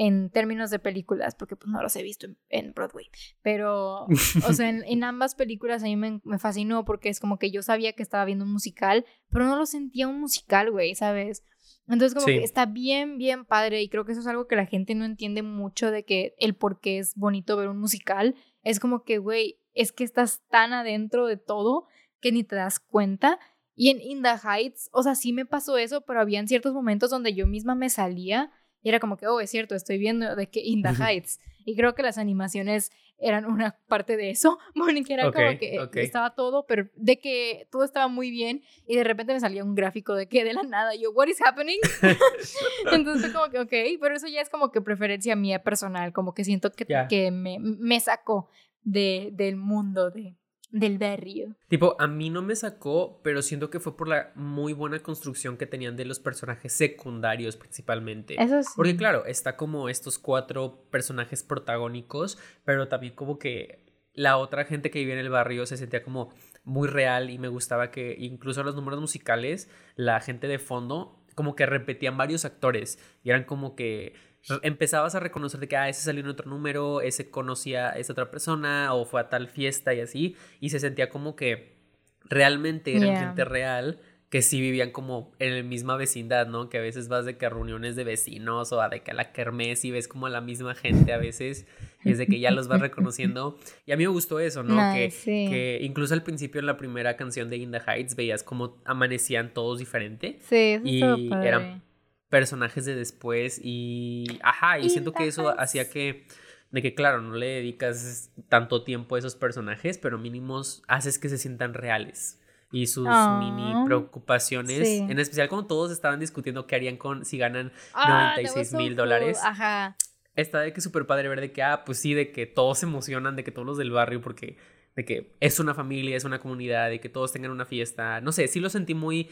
En 0.00 0.30
términos 0.30 0.70
de 0.70 0.78
películas, 0.78 1.34
porque 1.34 1.56
pues 1.56 1.68
no 1.72 1.82
los 1.82 1.96
he 1.96 2.04
visto 2.04 2.28
en, 2.50 2.72
Broadway, 2.72 3.10
pero, 3.42 4.06
o 4.46 4.52
sea, 4.52 4.68
en, 4.68 5.02
ambas 5.02 5.34
películas 5.34 5.82
a 5.82 5.86
mí 5.86 5.96
me, 5.96 6.20
me, 6.22 6.38
fascinó 6.38 6.84
porque 6.84 7.08
es 7.08 7.18
como 7.18 7.36
que 7.40 7.50
yo 7.50 7.64
sabía 7.64 7.92
que 7.94 8.04
estaba 8.04 8.24
viendo 8.24 8.44
un 8.44 8.52
musical, 8.52 9.04
pero 9.28 9.46
no 9.46 9.56
lo 9.56 9.66
sentía 9.66 10.06
un 10.06 10.20
musical, 10.20 10.70
güey, 10.70 10.94
¿sabes? 10.94 11.42
Entonces 11.88 12.14
como 12.14 12.26
que 12.26 12.44
está 12.44 12.64
bien, 12.64 13.18
bien 13.18 13.44
padre 13.44 13.82
y 13.82 13.88
creo 13.88 14.04
que 14.04 14.12
eso 14.12 14.20
es 14.20 14.28
algo 14.28 14.46
que 14.46 14.54
la 14.54 14.66
gente 14.66 14.94
no 14.94 15.04
entiende 15.04 15.42
mucho 15.42 15.90
de 15.90 16.04
que 16.04 16.36
el 16.38 16.54
por 16.54 16.78
qué 16.78 16.98
es 16.98 17.16
bonito 17.16 17.56
ver 17.56 17.66
un 17.66 17.80
musical, 17.80 18.36
es 18.62 18.78
como 18.78 19.02
que, 19.02 19.18
güey, 19.18 19.58
es 19.74 19.90
que 19.90 20.04
estás 20.04 20.44
tan 20.48 20.72
adentro 20.74 21.26
de 21.26 21.38
todo 21.38 21.86
que 22.20 22.30
ni 22.30 22.44
te 22.44 22.54
das 22.54 22.78
cuenta. 22.78 23.40
Y 23.74 23.90
en 23.90 24.00
In 24.00 24.22
the 24.22 24.34
Heights, 24.44 24.90
o 24.92 25.02
sea, 25.02 25.16
sí 25.16 25.32
me 25.32 25.44
pasó 25.44 25.76
eso, 25.76 26.02
pero 26.02 26.20
habían 26.20 26.46
ciertos 26.46 26.72
momentos 26.72 27.10
donde 27.10 27.34
yo 27.34 27.48
misma 27.48 27.74
me 27.74 27.90
salía 27.90 28.52
y 28.82 28.88
era 28.88 29.00
como 29.00 29.16
que, 29.16 29.26
oh, 29.26 29.40
es 29.40 29.50
cierto, 29.50 29.74
estoy 29.74 29.98
viendo 29.98 30.36
de 30.36 30.48
que 30.48 30.60
In 30.60 30.82
the 30.82 30.90
Heights. 30.90 31.40
Y 31.64 31.76
creo 31.76 31.94
que 31.94 32.02
las 32.02 32.16
animaciones 32.16 32.90
eran 33.18 33.44
una 33.44 33.76
parte 33.88 34.16
de 34.16 34.30
eso. 34.30 34.58
Mónica 34.74 35.14
era 35.14 35.32
como 35.32 35.58
que 35.58 36.02
estaba 36.02 36.34
todo, 36.34 36.64
pero 36.66 36.88
de 36.94 37.18
que 37.18 37.68
todo 37.70 37.84
estaba 37.84 38.08
muy 38.08 38.30
bien 38.30 38.62
y 38.86 38.96
de 38.96 39.04
repente 39.04 39.34
me 39.34 39.40
salía 39.40 39.64
un 39.64 39.74
gráfico 39.74 40.14
de 40.14 40.28
que 40.28 40.44
de 40.44 40.54
la 40.54 40.62
nada 40.62 40.94
yo, 40.94 41.10
what 41.10 41.26
is 41.26 41.40
happening? 41.44 41.78
Entonces 42.92 43.32
como 43.32 43.50
que, 43.50 43.58
ok, 43.58 44.00
pero 44.00 44.14
eso 44.14 44.28
ya 44.28 44.40
es 44.40 44.48
como 44.48 44.70
que 44.70 44.80
preferencia 44.80 45.36
mía 45.36 45.62
personal, 45.62 46.12
como 46.12 46.32
que 46.32 46.44
siento 46.44 46.72
que, 46.72 46.86
que 47.08 47.30
me, 47.30 47.58
me 47.58 48.00
sacó 48.00 48.48
de, 48.84 49.30
del 49.32 49.56
mundo 49.56 50.10
de, 50.10 50.37
del 50.70 50.98
barrio. 50.98 51.56
Tipo, 51.68 51.96
a 51.98 52.06
mí 52.06 52.30
no 52.30 52.42
me 52.42 52.54
sacó, 52.54 53.20
pero 53.22 53.42
siento 53.42 53.70
que 53.70 53.80
fue 53.80 53.96
por 53.96 54.08
la 54.08 54.32
muy 54.34 54.72
buena 54.72 54.98
construcción 55.00 55.56
que 55.56 55.66
tenían 55.66 55.96
de 55.96 56.04
los 56.04 56.20
personajes 56.20 56.72
secundarios 56.72 57.56
principalmente. 57.56 58.40
Eso 58.42 58.62
sí. 58.62 58.70
Porque 58.76 58.96
claro, 58.96 59.24
está 59.24 59.56
como 59.56 59.88
estos 59.88 60.18
cuatro 60.18 60.84
personajes 60.90 61.42
protagónicos, 61.42 62.38
pero 62.64 62.88
también 62.88 63.14
como 63.14 63.38
que 63.38 63.86
la 64.12 64.36
otra 64.36 64.64
gente 64.64 64.90
que 64.90 64.98
vivía 64.98 65.14
en 65.14 65.20
el 65.20 65.30
barrio 65.30 65.64
se 65.64 65.76
sentía 65.76 66.02
como 66.02 66.32
muy 66.64 66.88
real 66.88 67.30
y 67.30 67.38
me 67.38 67.48
gustaba 67.48 67.90
que 67.90 68.16
incluso 68.18 68.62
los 68.62 68.74
números 68.74 69.00
musicales, 69.00 69.70
la 69.94 70.20
gente 70.20 70.48
de 70.48 70.58
fondo 70.58 71.18
como 71.38 71.54
que 71.54 71.66
repetían 71.66 72.16
varios 72.16 72.44
actores 72.44 72.98
y 73.22 73.30
eran 73.30 73.44
como 73.44 73.76
que 73.76 74.14
empezabas 74.62 75.14
a 75.14 75.20
reconocer 75.20 75.60
de 75.60 75.68
que, 75.68 75.76
ah, 75.76 75.88
ese 75.88 76.02
salió 76.02 76.22
en 76.22 76.28
otro 76.28 76.48
número, 76.48 77.00
ese 77.00 77.30
conocía 77.30 77.90
a 77.90 77.92
esa 77.98 78.12
otra 78.12 78.30
persona 78.30 78.94
o 78.94 79.04
fue 79.04 79.20
a 79.20 79.28
tal 79.28 79.48
fiesta 79.48 79.94
y 79.94 80.00
así, 80.00 80.36
y 80.60 80.70
se 80.70 80.80
sentía 80.80 81.10
como 81.10 81.36
que 81.36 81.78
realmente 82.24 82.96
eran 82.96 83.16
gente 83.16 83.44
real 83.44 84.00
que 84.30 84.42
sí 84.42 84.60
vivían 84.60 84.90
como 84.90 85.32
en 85.38 85.56
la 85.56 85.62
misma 85.62 85.96
vecindad, 85.96 86.48
¿no? 86.48 86.68
Que 86.68 86.78
a 86.78 86.80
veces 86.82 87.08
vas 87.08 87.24
de 87.24 87.38
que 87.38 87.46
a 87.46 87.48
reuniones 87.48 87.96
de 87.96 88.04
vecinos 88.04 88.72
o 88.72 88.82
a 88.82 88.90
de 88.90 89.00
que 89.00 89.10
a 89.10 89.14
la 89.14 89.32
kermés 89.32 89.86
y 89.86 89.90
ves 89.90 90.06
como 90.06 90.26
a 90.26 90.30
la 90.30 90.42
misma 90.42 90.74
gente 90.74 91.14
a 91.14 91.16
veces, 91.16 91.66
y 92.04 92.12
es 92.12 92.18
de 92.18 92.26
que 92.26 92.38
ya 92.38 92.50
los 92.50 92.68
vas 92.68 92.80
reconociendo. 92.80 93.58
Y 93.86 93.92
a 93.92 93.96
mí 93.96 94.04
me 94.04 94.10
gustó 94.10 94.38
eso, 94.38 94.62
¿no? 94.62 94.76
que, 94.92 95.10
que, 95.24 95.78
incluso 95.80 96.12
al 96.12 96.22
principio 96.22 96.58
en 96.58 96.66
la 96.66 96.76
primera 96.76 97.16
canción 97.16 97.48
de 97.48 97.56
In 97.56 97.70
the 97.70 97.80
Heights 97.86 98.16
veías 98.16 98.42
como 98.42 98.76
amanecían 98.84 99.54
todos 99.54 99.78
diferente. 99.78 100.38
Sí, 100.42 100.72
eso 100.72 101.16
y 101.16 101.32
eran 101.32 101.82
personajes 102.28 102.84
de 102.84 102.94
después 102.94 103.60
y 103.62 104.26
ajá, 104.42 104.78
y 104.78 104.90
siento 104.90 105.12
que 105.12 105.26
eso 105.26 105.58
hacía 105.58 105.88
que 105.90 106.26
de 106.70 106.82
que 106.82 106.94
claro, 106.94 107.22
no 107.22 107.34
le 107.34 107.46
dedicas 107.46 108.30
tanto 108.48 108.84
tiempo 108.84 109.16
a 109.16 109.18
esos 109.18 109.36
personajes, 109.36 109.98
pero 109.98 110.18
mínimos 110.18 110.82
haces 110.86 111.18
que 111.18 111.28
se 111.28 111.38
sientan 111.38 111.74
reales 111.74 112.40
y 112.70 112.86
sus 112.86 113.08
mini 113.38 113.72
preocupaciones, 113.86 114.86
en 114.86 115.18
especial 115.18 115.48
cuando 115.48 115.66
todos 115.66 115.90
estaban 115.90 116.20
discutiendo 116.20 116.66
qué 116.66 116.76
harían 116.76 116.96
con 116.98 117.24
si 117.24 117.38
ganan 117.38 117.72
96 117.94 118.74
mil 118.74 118.96
dólares. 118.96 119.40
Ajá. 119.42 119.96
Está 120.34 120.60
de 120.60 120.72
que 120.72 120.80
súper 120.80 121.06
padre 121.06 121.28
ver 121.28 121.40
de 121.40 121.50
que, 121.50 121.62
ah, 121.62 121.84
pues 121.84 121.98
sí, 121.98 122.14
de 122.14 122.30
que 122.30 122.46
todos 122.46 122.78
se 122.78 122.86
emocionan, 122.86 123.34
de 123.34 123.42
que 123.42 123.50
todos 123.50 123.66
los 123.66 123.78
del 123.78 123.90
barrio, 123.90 124.20
porque 124.20 124.56
de 124.94 125.04
que 125.04 125.36
es 125.40 125.58
una 125.58 125.74
familia, 125.74 126.16
es 126.16 126.24
una 126.24 126.38
comunidad, 126.38 126.90
de 126.90 127.00
que 127.00 127.08
todos 127.08 127.32
tengan 127.32 127.50
una 127.50 127.64
fiesta. 127.64 128.20
No 128.20 128.32
sé, 128.32 128.46
sí 128.48 128.60
lo 128.60 128.68
sentí 128.68 128.94
muy 128.94 129.30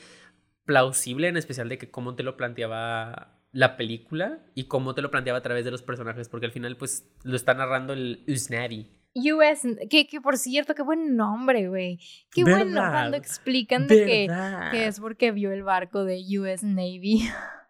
plausible, 0.67 1.29
en 1.29 1.37
especial 1.37 1.69
de 1.69 1.79
que 1.79 1.91
cómo 1.91 2.15
te 2.15 2.23
lo 2.23 2.37
planteaba 2.37 3.41
la 3.53 3.77
película 3.77 4.41
y 4.55 4.65
cómo 4.65 4.95
te 4.95 5.01
lo 5.01 5.11
planteaba 5.11 5.39
a 5.39 5.43
través 5.43 5.65
de 5.65 5.71
los 5.71 5.83
personajes, 5.83 6.29
porque 6.29 6.47
al 6.47 6.53
final 6.53 6.77
pues 6.77 7.09
lo 7.23 7.37
está 7.37 7.55
narrando 7.55 7.95
el 7.95 8.23
Usnavi. 8.29 8.87
US, 9.15 9.67
que, 9.89 10.07
que 10.07 10.21
por 10.21 10.37
cierto, 10.37 10.75
qué 10.75 10.83
buen 10.83 11.17
nombre, 11.17 11.69
güey. 11.69 11.99
Qué 12.31 12.45
bueno 12.45 12.81
cuando 12.81 13.17
explican 13.17 13.87
de 13.87 14.05
que, 14.05 14.29
que 14.71 14.87
es 14.87 15.01
porque 15.01 15.33
vio 15.33 15.53
el 15.53 15.63
barco 15.63 16.05
de 16.05 16.23
US 16.39 16.63
Navy. 16.63 17.23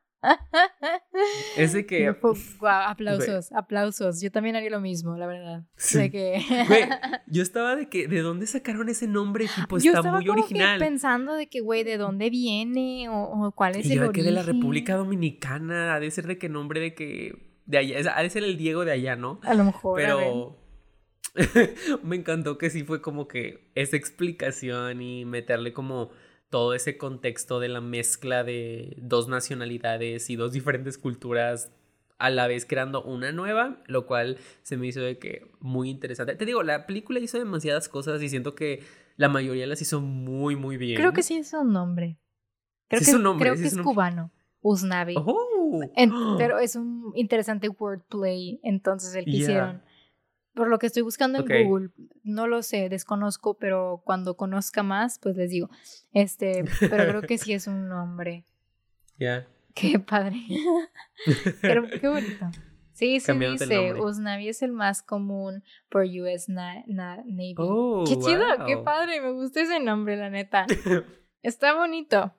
Ese 1.57 1.87
que. 1.87 2.09
aplausos, 2.63 3.53
aplausos. 3.53 4.21
Yo 4.21 4.31
también 4.31 4.57
haría 4.57 4.71
lo 4.71 4.81
mismo, 4.81 5.17
la 5.17 5.27
verdad. 5.27 5.65
Sí. 5.77 6.11
que... 6.11 6.41
yo 7.27 7.43
estaba 7.43 7.77
de 7.77 7.89
que, 7.89 8.09
¿de 8.09 8.21
dónde 8.21 8.47
sacaron 8.47 8.89
ese 8.89 9.07
nombre? 9.07 9.47
Tipo, 9.55 9.77
está 9.77 10.03
muy 10.03 10.29
original. 10.29 10.79
pensando 10.79 11.35
de 11.35 11.49
que, 11.49 11.61
güey, 11.61 11.85
¿de 11.85 11.97
dónde 11.97 12.31
viene? 12.31 13.09
O, 13.09 13.53
cuál 13.55 13.77
es 13.77 13.91
el 13.91 13.99
origen. 13.99 14.13
que 14.13 14.23
de 14.23 14.31
la 14.33 14.43
República 14.43 14.97
Dominicana. 14.97 15.95
Ha 15.95 16.01
de 16.01 16.11
ser 16.11 16.27
de 16.27 16.39
qué 16.39 16.49
nombre 16.49 16.81
de 16.81 16.95
que. 16.95 17.61
De 17.67 17.79
allá. 17.79 18.15
Ha 18.17 18.23
de 18.23 18.31
ser 18.31 18.45
el 18.45 18.57
Diego 18.57 18.85
de 18.85 18.93
allá, 18.93 19.17
¿no? 19.17 19.41
A 19.43 19.55
lo 19.55 19.65
mejor. 19.65 20.01
Pero. 20.01 20.67
me 22.03 22.17
encantó 22.17 22.59
que 22.59 22.71
sí 22.71 22.83
fue 22.85 23.03
como 23.03 23.29
que 23.29 23.71
esa 23.75 23.97
explicación 23.97 25.03
y 25.03 25.25
meterle 25.25 25.73
como 25.73 26.11
todo 26.51 26.75
ese 26.75 26.97
contexto 26.97 27.61
de 27.61 27.69
la 27.69 27.81
mezcla 27.81 28.45
de 28.45 28.97
dos 29.01 29.29
nacionalidades 29.29 30.31
y 30.31 30.37
dos 30.37 30.53
diferentes 30.53 30.99
culturas 30.99 31.73
a 32.19 32.31
la 32.31 32.47
vez 32.47 32.65
creando 32.65 33.03
una 33.03 33.33
nueva, 33.33 33.83
lo 33.87 34.07
cual 34.07 34.39
se 34.63 34.77
me 34.77 34.87
hizo 34.87 35.01
de 35.01 35.19
que 35.19 35.51
muy 35.61 35.91
interesante. 35.91 36.35
Te 36.35 36.47
digo, 36.47 36.63
la 36.63 36.87
película 36.87 37.19
hizo 37.19 37.39
demasiadas 37.39 37.89
cosas 37.89 38.23
y 38.23 38.29
siento 38.29 38.55
que 38.55 38.83
la 39.17 39.29
mayoría 39.29 39.67
las 39.67 39.83
hizo 39.83 40.01
muy, 40.01 40.57
muy 40.57 40.77
bien. 40.77 40.97
Creo 40.97 41.13
que 41.13 41.23
sí 41.23 41.37
es 41.37 41.53
un 41.53 41.73
nombre. 41.73 42.19
Creo 42.89 43.01
que, 43.01 43.11
es, 43.11 43.21
nombre, 43.21 43.51
creo 43.51 43.61
que 43.61 43.69
es, 43.69 43.77
cubano. 43.77 44.31
Usnavi. 44.61 45.15
Oh. 45.19 45.81
pero 46.39 46.59
es 46.59 46.77
un 46.77 47.13
interesante 47.15 47.69
wordplay, 47.69 48.61
entonces 48.63 49.15
el 49.15 49.25
que 49.25 49.31
hicieron 49.31 49.83
por 50.57 50.69
lo 50.69 50.79
que 50.79 50.87
estoy 50.87 51.03
buscando 51.03 51.39
en 51.39 51.69
Google, 51.69 51.91
no 52.25 52.47
lo 52.47 52.63
sé, 52.63 52.89
desconozco, 52.89 53.59
pero 53.59 54.01
cuando 54.05 54.39
conozca 54.39 54.83
más, 54.83 55.19
pues 55.19 55.37
les 55.37 55.51
digo. 55.51 55.69
Este, 56.15 56.65
pero 56.81 57.07
creo 57.09 57.23
que 57.23 57.37
sí 57.37 57.53
es 57.53 57.67
un 57.67 57.89
nombre. 57.89 58.47
Ya. 59.19 59.47
Qué 59.75 59.99
padre. 59.99 60.41
pero 61.61 61.87
qué 61.89 62.09
bonito. 62.09 62.47
Sí, 62.95 63.21
sí 63.21 63.33
dice, 63.33 63.93
Usnavi 63.93 64.49
es 64.49 64.63
el 64.63 64.73
más 64.73 65.03
común 65.03 65.63
por 65.91 66.05
US 66.05 66.49
Navy. 66.49 67.55
Oh, 67.59 68.05
qué 68.09 68.19
chido, 68.19 68.47
qué 68.67 68.79
padre, 68.79 69.21
me 69.21 69.33
gusta 69.33 69.61
ese 69.61 69.79
nombre, 69.79 70.17
la 70.17 70.31
neta. 70.31 70.65
Está 71.43 71.75
bonito. 71.75 72.35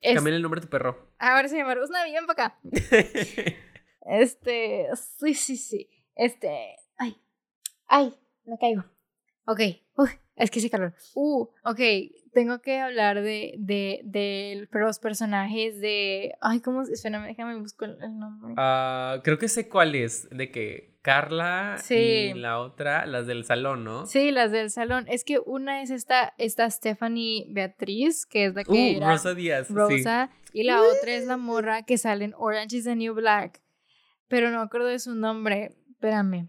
Es... 0.00 0.16
el 0.16 0.40
nombre 0.40 0.62
de 0.62 0.66
tu 0.66 0.70
perro. 0.70 1.12
Ahora 1.18 1.46
se 1.48 1.58
llama 1.58 1.74
Usnavi, 1.74 2.12
ven 2.12 2.24
para 2.26 2.46
acá. 2.46 2.58
este, 4.06 4.88
sí, 5.20 5.34
sí, 5.34 5.56
sí. 5.58 5.90
Este, 6.14 6.76
ay, 7.86 8.14
me 8.44 8.58
caigo. 8.58 8.84
Ok, 9.46 9.60
es 10.36 10.50
que 10.50 10.60
sí, 10.60 10.70
calor. 10.70 10.94
Uh, 11.14 11.46
ok, 11.64 11.80
tengo 12.32 12.60
que 12.60 12.80
hablar 12.80 13.22
de, 13.22 13.54
de, 13.58 14.00
de 14.04 14.66
los 14.72 14.98
personajes 14.98 15.80
de... 15.80 16.34
Ay, 16.40 16.60
¿cómo? 16.60 16.82
Espérame, 16.82 17.26
déjame 17.26 17.56
buscar 17.58 17.90
el 18.00 18.18
nombre. 18.18 18.54
Ah, 18.56 19.20
creo 19.22 19.38
que 19.38 19.48
sé 19.48 19.68
cuál 19.68 19.94
es, 19.94 20.28
de 20.30 20.50
que 20.50 20.98
Carla 21.02 21.76
y 21.90 22.32
la 22.32 22.58
otra, 22.60 23.04
las 23.04 23.26
del 23.26 23.44
salón, 23.44 23.84
¿no? 23.84 24.06
Sí, 24.06 24.30
las 24.30 24.50
del 24.50 24.70
salón. 24.70 25.04
Es 25.08 25.22
que 25.22 25.38
una 25.38 25.82
es 25.82 25.90
esta, 25.90 26.32
esta 26.38 26.70
Stephanie 26.70 27.46
Beatriz, 27.50 28.24
que 28.24 28.46
es 28.46 28.54
la 28.54 28.64
que 28.64 28.96
uh, 28.98 29.06
Rosa 29.06 29.34
Díaz. 29.34 29.68
Rosa, 29.68 30.30
y 30.54 30.64
la 30.64 30.80
otra 30.80 31.12
es 31.12 31.26
la 31.26 31.36
morra 31.36 31.82
que 31.82 31.98
sale 31.98 32.24
en 32.24 32.34
Orange 32.38 32.78
is 32.78 32.84
the 32.84 32.96
New 32.96 33.12
Black. 33.12 33.60
Pero 34.28 34.50
no 34.50 34.56
me 34.56 34.64
acuerdo 34.64 34.86
de 34.86 34.98
su 34.98 35.14
nombre. 35.14 35.76
Espérame. 35.90 36.48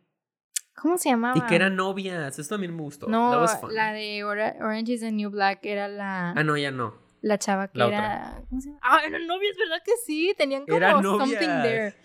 ¿Cómo 0.76 0.98
se 0.98 1.10
llamaba? 1.10 1.38
Y 1.38 1.42
que 1.42 1.56
eran 1.56 1.76
novias, 1.76 2.38
eso 2.38 2.50
también 2.50 2.76
me 2.76 2.82
gustó. 2.82 3.08
No, 3.08 3.46
la 3.72 3.94
de 3.94 4.24
Orange 4.24 4.94
is 4.94 5.02
the 5.02 5.12
New 5.12 5.30
Black 5.30 5.66
era 5.66 5.88
la... 5.88 6.32
Ah, 6.32 6.44
no, 6.44 6.58
ya 6.58 6.72
no. 6.72 7.06
La 7.22 7.40
chava 7.40 7.70
que 7.70 7.82
era... 7.82 8.40
¿Cómo 8.50 8.62
se 8.62 8.68
llama? 8.68 8.80
Ah, 8.84 9.00
eran 9.04 9.26
novias, 9.26 9.58
¿verdad 9.58 9.82
que 9.84 9.94
sí? 10.06 10.36
Tenían 10.38 10.66
como 10.66 10.78
eran 10.78 11.02
something 11.02 11.62
there. 11.64 11.96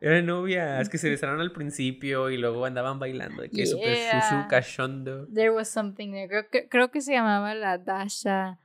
Eran 0.00 0.26
novias, 0.26 0.88
que 0.88 0.98
se 0.98 1.10
besaron 1.10 1.40
al 1.40 1.52
principio 1.52 2.28
y 2.30 2.38
luego 2.38 2.64
andaban 2.64 2.98
bailando. 2.98 3.42
De 3.42 3.50
que 3.50 3.64
yeah. 3.64 4.20
shushu, 4.20 4.48
cachondo. 4.48 5.28
There 5.32 5.50
was 5.50 5.68
something 5.68 6.10
there. 6.10 6.26
Creo 6.26 6.48
que, 6.50 6.68
creo 6.68 6.90
que 6.90 7.02
se 7.02 7.12
llamaba 7.12 7.54
la 7.54 7.78
Dasha 7.78 8.58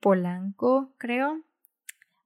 Polanco, 0.00 0.92
creo. 0.98 1.40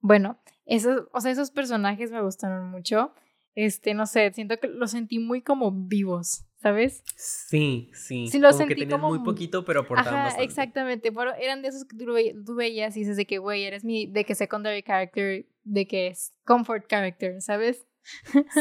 Bueno, 0.01 0.37
esos, 0.65 1.07
o 1.13 1.21
sea, 1.21 1.31
esos 1.31 1.51
personajes 1.51 2.11
me 2.11 2.21
gustaron 2.21 2.69
mucho. 2.69 3.13
Este, 3.53 3.93
no 3.93 4.07
sé, 4.07 4.29
siento 4.33 4.57
que 4.59 4.67
los 4.67 4.91
sentí 4.91 5.19
muy 5.19 5.41
como 5.41 5.71
vivos. 5.71 6.43
¿Sabes? 6.65 7.03
Sí, 7.15 7.91
sí. 7.93 8.25
Sí, 8.25 8.39
lo 8.39 8.47
como 8.47 8.57
sentí 8.57 8.73
que 8.73 8.81
tenían 8.81 8.99
muy 8.99 9.19
poquito, 9.19 9.63
pero 9.63 9.81
aportaban 9.81 10.25
Ajá, 10.25 10.41
exactamente. 10.41 11.11
Pero 11.11 11.35
eran 11.35 11.61
de 11.61 11.67
esos 11.67 11.85
que 11.85 11.95
tú, 11.95 12.55
veías 12.55 12.97
y 12.97 13.01
dices 13.01 13.17
de 13.17 13.27
que, 13.27 13.37
güey, 13.37 13.65
eres 13.65 13.83
mi, 13.83 14.07
de 14.07 14.25
que 14.25 14.33
secondary 14.33 14.81
character, 14.81 15.45
de 15.63 15.85
que 15.85 16.07
es 16.07 16.33
comfort 16.43 16.87
character, 16.87 17.39
¿sabes? 17.39 17.85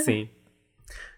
Sí. 0.05 0.31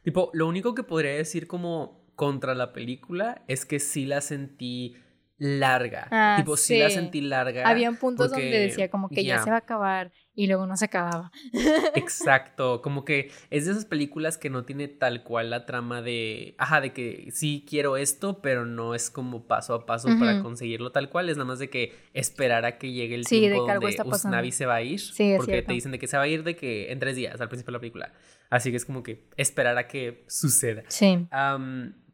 Tipo, 0.05 0.31
lo 0.33 0.47
único 0.47 0.77
que 0.77 0.85
podría 0.85 1.11
decir 1.17 1.49
como 1.49 2.07
contra 2.15 2.55
la 2.55 2.73
película 2.73 3.43
es 3.49 3.67
que 3.67 3.81
sí 3.81 4.07
la 4.07 4.21
sentí 4.21 4.95
larga. 5.39 6.07
Ah, 6.13 6.37
tipo, 6.39 6.57
sí. 6.57 6.79
la 6.79 6.91
sentí 6.91 7.21
larga. 7.21 7.69
Habían 7.69 7.97
puntos 7.97 8.29
porque, 8.29 8.45
donde 8.45 8.61
decía 8.61 8.89
como 8.91 9.09
que 9.09 9.25
ya. 9.25 9.43
se 9.43 9.51
va 9.51 9.57
a 9.57 9.59
acabar 9.59 10.13
y 10.37 10.47
luego 10.47 10.67
no 10.67 10.77
se 10.77 10.85
acababa. 10.85 11.33
Exacto, 11.97 12.83
como 12.83 13.05
que 13.05 13.31
es 13.51 13.65
de 13.67 13.73
esas 13.73 13.87
películas 13.87 14.39
que 14.39 14.51
no 14.51 14.65
tiene 14.65 14.87
tal 14.87 15.23
cual 15.25 15.51
la 15.51 15.67
trama 15.67 16.03
de, 16.03 16.55
ajá, 16.59 16.81
de 16.81 16.93
que 16.93 17.31
sí 17.33 17.65
quiero 17.69 17.97
esto, 17.97 18.41
pero 18.43 18.65
no 18.67 18.95
es 18.95 19.11
como 19.11 19.47
paso 19.47 19.75
a 19.75 19.87
paso 19.87 20.09
para 20.19 20.43
conseguirlo 20.43 20.93
tal 20.93 21.09
cual, 21.09 21.29
es 21.31 21.37
nada 21.37 21.47
más 21.49 21.59
de 21.59 21.71
que 21.71 21.95
esperar 22.15 22.65
a 22.65 22.79
que 22.79 22.93
llegue 22.93 23.15
el 23.15 23.27
Sí, 23.27 23.41
de 23.41 23.53
tiempo 23.55 23.63
algo 23.71 23.81
donde 23.89 23.97
está. 23.97 24.05
Usnavi 24.05 24.53
se 24.53 24.67
va 24.67 24.77
a 24.77 24.83
ir, 24.83 25.01
Sí, 25.01 25.33
es 25.33 25.37
porque 25.39 25.53
cierto. 25.53 25.69
te 25.69 25.73
dicen 25.75 25.93
de 25.93 25.99
que 25.99 26.07
se 26.07 26.17
va 26.17 26.23
a 26.25 26.29
ir 26.29 26.45
de 26.45 26.55
que 26.55 26.93
en 26.93 26.99
tres 26.99 27.17
días 27.17 27.41
al 27.41 27.49
principio 27.49 27.73
de 27.73 27.77
la 27.79 27.81
película, 27.81 28.13
así 28.51 28.71
que 28.71 28.77
es 28.77 28.85
como 28.85 29.03
que 29.03 29.25
esperar 29.37 29.77
a 29.79 29.89
que 29.89 30.25
suceda. 30.29 30.83
Sí. 30.89 31.27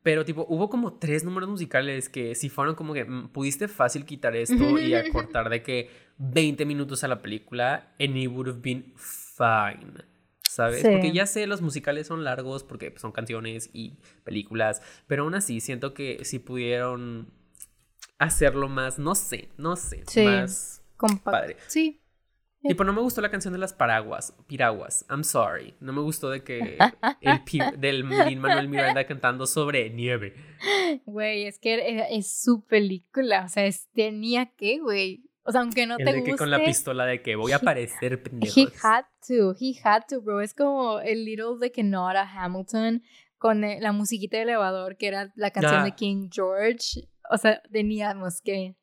Pero 0.02 0.24
tipo, 0.24 0.44
hubo 0.48 0.68
como 0.68 0.94
tres 0.94 1.24
números 1.24 1.48
musicales 1.48 2.08
que 2.08 2.34
si 2.34 2.48
fueron 2.48 2.74
como 2.74 2.92
que 2.94 3.04
mm, 3.04 3.28
pudiste 3.28 3.68
fácil 3.68 4.04
quitar 4.04 4.34
esto 4.36 4.78
y 4.78 4.94
acortar 4.94 5.48
de 5.48 5.62
que 5.62 5.90
20 6.18 6.64
minutos 6.64 7.04
a 7.04 7.08
la 7.08 7.22
película 7.22 7.94
and 8.00 8.16
it 8.16 8.28
would 8.28 8.48
have 8.48 8.60
been 8.60 8.92
fine. 8.96 9.94
¿Sabes? 10.48 10.82
Sí. 10.82 10.88
Porque 10.90 11.12
ya 11.12 11.24
sé, 11.26 11.46
los 11.46 11.62
musicales 11.62 12.06
son 12.08 12.24
largos 12.24 12.62
porque 12.62 12.90
pues, 12.90 13.00
son 13.00 13.10
canciones 13.12 13.70
y 13.72 13.96
películas, 14.22 14.82
pero 15.06 15.22
aún 15.22 15.34
así 15.34 15.60
siento 15.60 15.94
que 15.94 16.24
si 16.26 16.38
pudieron 16.40 17.32
hacerlo 18.18 18.68
más, 18.68 18.98
no 18.98 19.14
sé, 19.14 19.48
no 19.56 19.76
sé, 19.76 20.02
Sí. 20.06 20.24
más 20.24 20.82
Compa- 20.98 21.22
padre. 21.32 21.56
Sí. 21.68 22.01
Tipo, 22.62 22.84
no 22.84 22.92
me 22.92 23.00
gustó 23.00 23.20
la 23.20 23.30
canción 23.30 23.52
de 23.52 23.58
las 23.58 23.72
paraguas, 23.72 24.34
piraguas. 24.46 25.04
I'm 25.10 25.24
sorry. 25.24 25.74
No 25.80 25.92
me 25.92 26.00
gustó 26.00 26.30
de 26.30 26.44
que 26.44 26.78
el 27.20 27.80
del 27.80 28.08
Lin 28.08 28.38
Manuel 28.38 28.68
Miranda 28.68 29.04
cantando 29.06 29.46
sobre 29.46 29.90
nieve. 29.90 30.34
Güey, 31.04 31.46
es 31.46 31.58
que 31.58 31.74
era- 31.74 32.08
es 32.08 32.32
su 32.42 32.64
película. 32.64 33.44
O 33.44 33.48
sea, 33.48 33.66
es, 33.66 33.88
tenía 33.94 34.46
que, 34.46 34.78
güey. 34.78 35.24
O 35.44 35.50
sea, 35.50 35.62
aunque 35.62 35.86
no 35.86 35.96
el 35.98 36.04
te 36.04 36.12
de 36.12 36.18
guste. 36.20 36.30
que 36.32 36.36
con 36.38 36.50
la 36.52 36.64
pistola 36.64 37.04
de 37.04 37.20
que 37.20 37.34
voy 37.34 37.50
a 37.50 37.56
aparecer 37.56 38.12
He 38.12 38.16
pendejos. 38.18 38.84
had 38.84 39.04
to, 39.26 39.54
he 39.60 39.74
had 39.82 40.02
to, 40.08 40.20
bro. 40.22 40.40
Es 40.40 40.54
como 40.54 41.00
el 41.00 41.24
little 41.24 41.58
de 41.60 41.72
que 41.72 41.82
no 41.82 42.08
era 42.08 42.22
Hamilton 42.30 43.02
con 43.38 43.64
eh, 43.64 43.78
la 43.80 43.90
musiquita 43.90 44.36
de 44.36 44.44
elevador 44.44 44.96
que 44.96 45.08
era 45.08 45.32
la 45.34 45.50
canción 45.50 45.80
Ah. 45.80 45.84
de 45.84 45.96
King 45.96 46.28
George. 46.32 47.08
O 47.28 47.36
sea, 47.38 47.60
teníamos 47.72 48.40
que, 48.40 48.76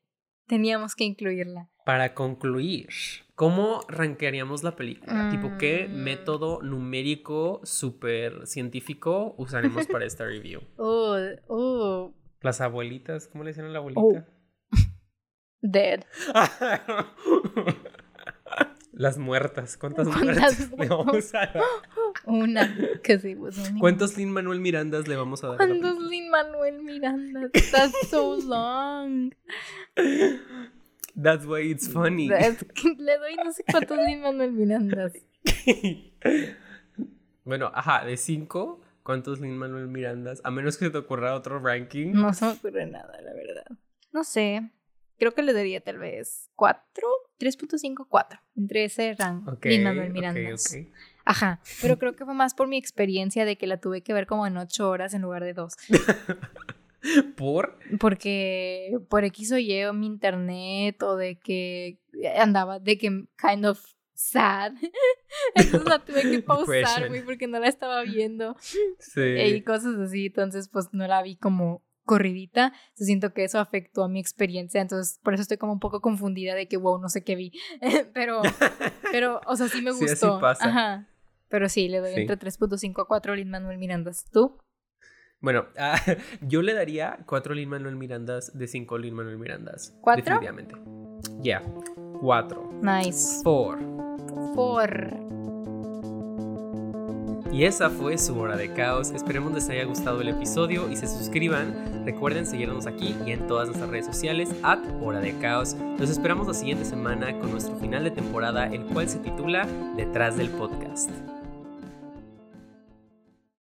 teníamos 0.49 0.95
que 0.95 1.05
incluirla. 1.05 1.69
Para 1.85 2.13
concluir, 2.13 2.89
¿cómo 3.35 3.81
rankearíamos 3.87 4.63
la 4.63 4.75
película? 4.75 5.29
Tipo, 5.29 5.57
¿qué 5.57 5.87
Mm. 5.87 5.93
método 6.03 6.61
numérico 6.61 7.61
súper 7.63 8.45
científico 8.47 9.33
usaremos 9.37 9.87
para 9.87 10.05
esta 10.05 10.25
review? 10.25 10.61
Oh, 10.77 11.15
oh, 11.47 12.13
Las 12.41 12.59
abuelitas, 12.61 13.27
¿cómo 13.27 13.43
le 13.43 13.51
decían 13.51 13.67
a 13.67 13.69
la 13.69 13.79
abuelita? 13.79 14.01
Oh. 14.01 14.23
dead. 15.61 16.03
Las 18.99 19.17
muertas, 19.17 19.77
¿cuántas 19.77 20.07
¿Cuántas 20.09 20.35
muertas 20.35 20.71
le 20.77 20.87
vamos 20.89 21.33
a 21.33 21.37
dar? 21.37 21.63
Una, 22.25 22.77
que 23.01 23.17
sí, 23.17 23.33
pues 23.33 23.57
una. 23.57 23.79
¿Cuántos 23.79 24.17
Lin 24.17 24.29
Manuel 24.29 24.59
Mirandas 24.59 25.07
le 25.07 25.15
vamos 25.15 25.41
a 25.41 25.47
dar? 25.47 25.55
¿Cuántos? 25.55 25.97
Lin 26.01 26.29
Manuel 26.29 26.83
Miranda? 26.83 27.49
That's 27.71 28.09
so 28.09 28.35
long. 28.35 29.33
That's 31.15 31.45
why 31.45 31.71
it's 31.71 31.87
funny. 31.87 32.27
Le 32.27 33.17
doy 33.17 33.35
no 33.41 33.53
sé 33.53 33.63
cuántos 33.71 33.97
Lin 34.05 34.19
Manuel 34.19 34.51
Mirandas. 34.51 35.13
bueno, 37.45 37.71
ajá, 37.73 38.03
de 38.03 38.17
cinco, 38.17 38.81
¿cuántos 39.03 39.39
Lin 39.39 39.57
Manuel 39.57 39.87
Mirandas? 39.87 40.41
A 40.43 40.51
menos 40.51 40.75
que 40.75 40.89
te 40.89 40.97
ocurra 40.97 41.35
otro 41.35 41.59
ranking. 41.59 42.11
No 42.11 42.33
se 42.33 42.43
me 42.43 42.51
ocurre 42.51 42.85
nada, 42.85 43.17
la 43.21 43.33
verdad. 43.33 43.77
No 44.11 44.25
sé. 44.25 44.69
Creo 45.19 45.33
que 45.33 45.43
le 45.43 45.53
daría 45.53 45.81
tal 45.81 45.99
vez 45.99 46.49
4, 46.55 46.81
3.5, 47.39 48.07
4. 48.09 48.39
Entre 48.55 48.85
ese 48.85 49.13
rango. 49.19 49.51
Ok, 49.51 49.65
Lin 49.65 49.83
Manuel 49.83 50.11
Miranda. 50.11 50.39
ok. 50.53 50.87
Ajá. 51.25 51.61
Pero 51.81 51.99
creo 51.99 52.15
que 52.15 52.25
fue 52.25 52.33
más 52.33 52.53
por 52.55 52.67
mi 52.67 52.77
experiencia 52.77 53.45
de 53.45 53.57
que 53.57 53.67
la 53.67 53.79
tuve 53.79 54.01
que 54.01 54.13
ver 54.13 54.25
como 54.25 54.47
en 54.47 54.57
8 54.57 54.89
horas 54.89 55.13
en 55.13 55.21
lugar 55.21 55.43
de 55.43 55.53
2. 55.53 55.73
¿Por? 57.37 57.77
Porque 57.99 58.97
por 59.09 59.23
X 59.25 59.51
o 59.51 59.57
Y 59.57 59.83
o 59.85 59.93
mi 59.93 60.07
internet 60.07 61.01
o 61.03 61.15
de 61.15 61.37
que 61.37 61.99
andaba 62.37 62.79
de 62.79 62.97
que 62.97 63.25
kind 63.37 63.65
of 63.65 63.79
sad. 64.13 64.73
Entonces 65.55 65.87
la 65.87 65.99
tuve 65.99 66.21
que 66.23 66.39
pausar, 66.43 67.07
güey, 67.09 67.23
porque 67.23 67.47
no 67.47 67.59
la 67.59 67.67
estaba 67.67 68.03
viendo. 68.03 68.55
Sí. 68.99 69.21
y 69.21 69.61
cosas 69.63 69.95
así, 69.97 70.27
entonces 70.27 70.69
pues 70.69 70.89
no 70.91 71.07
la 71.07 71.21
vi 71.23 71.37
como 71.37 71.83
corridita, 72.09 72.73
Entonces, 72.89 73.05
siento 73.05 73.33
que 73.33 73.43
eso 73.43 73.59
afectó 73.59 74.03
a 74.03 74.09
mi 74.09 74.19
experiencia, 74.19 74.81
entonces 74.81 75.19
por 75.23 75.35
eso 75.35 75.43
estoy 75.43 75.57
como 75.57 75.73
un 75.73 75.79
poco 75.79 76.01
confundida 76.01 76.55
de 76.55 76.67
que 76.67 76.75
wow, 76.77 76.97
no 76.99 77.07
sé 77.07 77.23
qué 77.23 77.35
vi, 77.35 77.51
pero, 78.15 78.41
pero, 79.11 79.41
o 79.45 79.55
sea, 79.55 79.67
sí 79.67 79.81
me 79.83 79.91
Sí, 79.93 80.05
así 80.05 80.25
gustó, 80.25 80.39
pasa. 80.39 80.65
ajá, 80.65 81.07
pero 81.49 81.69
sí, 81.69 81.87
le 81.87 81.99
doy 81.99 82.15
Sí. 82.15 82.21
entre 82.21 82.37
3.5 82.39 82.99
a 83.03 83.05
4 83.05 83.35
Lin 83.35 83.51
Manuel 83.51 83.77
Mirandas, 83.77 84.25
¿tú? 84.31 84.57
Bueno, 85.39 85.67
ah, 85.77 85.95
yo 86.41 86.61
le 86.63 86.73
daría 86.73 87.19
cuatro 87.27 87.53
Lin 87.53 87.69
Manuel 87.69 87.95
Mirandas 87.95 88.57
de 88.57 88.67
cinco 88.67 88.97
Lin 88.97 89.13
Manuel 89.13 89.37
Mirandas. 89.37 89.95
¿Cuatro? 90.01 90.23
Definitivamente. 90.23 90.75
Ya. 91.41 91.61
Cuatro. 92.19 92.69
Nice, 92.81 93.41
Four. 93.43 93.77
por 94.55 95.38
Y 97.51 97.63
esa 97.63 97.89
fue 97.89 98.17
su 98.17 98.37
hora 98.39 98.55
de 98.57 98.71
caos. 98.73 99.11
Esperemos 99.11 99.53
les 99.53 99.69
haya 99.69 99.83
gustado 99.85 100.21
el 100.21 100.29
episodio 100.29 100.89
y 100.89 100.95
se 100.95 101.07
suscriban. 101.07 101.73
Recuerden 102.05 102.45
seguirnos 102.45 102.85
aquí 102.85 103.15
y 103.25 103.31
en 103.31 103.47
todas 103.47 103.67
nuestras 103.67 103.89
redes 103.89 104.05
sociales 104.05 104.49
at 104.61 104.79
hora 105.01 105.19
de 105.19 105.35
caos. 105.39 105.75
Los 105.97 106.09
esperamos 106.09 106.47
la 106.47 106.53
siguiente 106.53 106.85
semana 106.85 107.37
con 107.39 107.51
nuestro 107.51 107.75
final 107.77 108.03
de 108.03 108.11
temporada, 108.11 108.67
el 108.67 108.85
cual 108.85 109.09
se 109.09 109.19
titula 109.19 109.67
Detrás 109.95 110.37
del 110.37 110.49
podcast. 110.49 111.09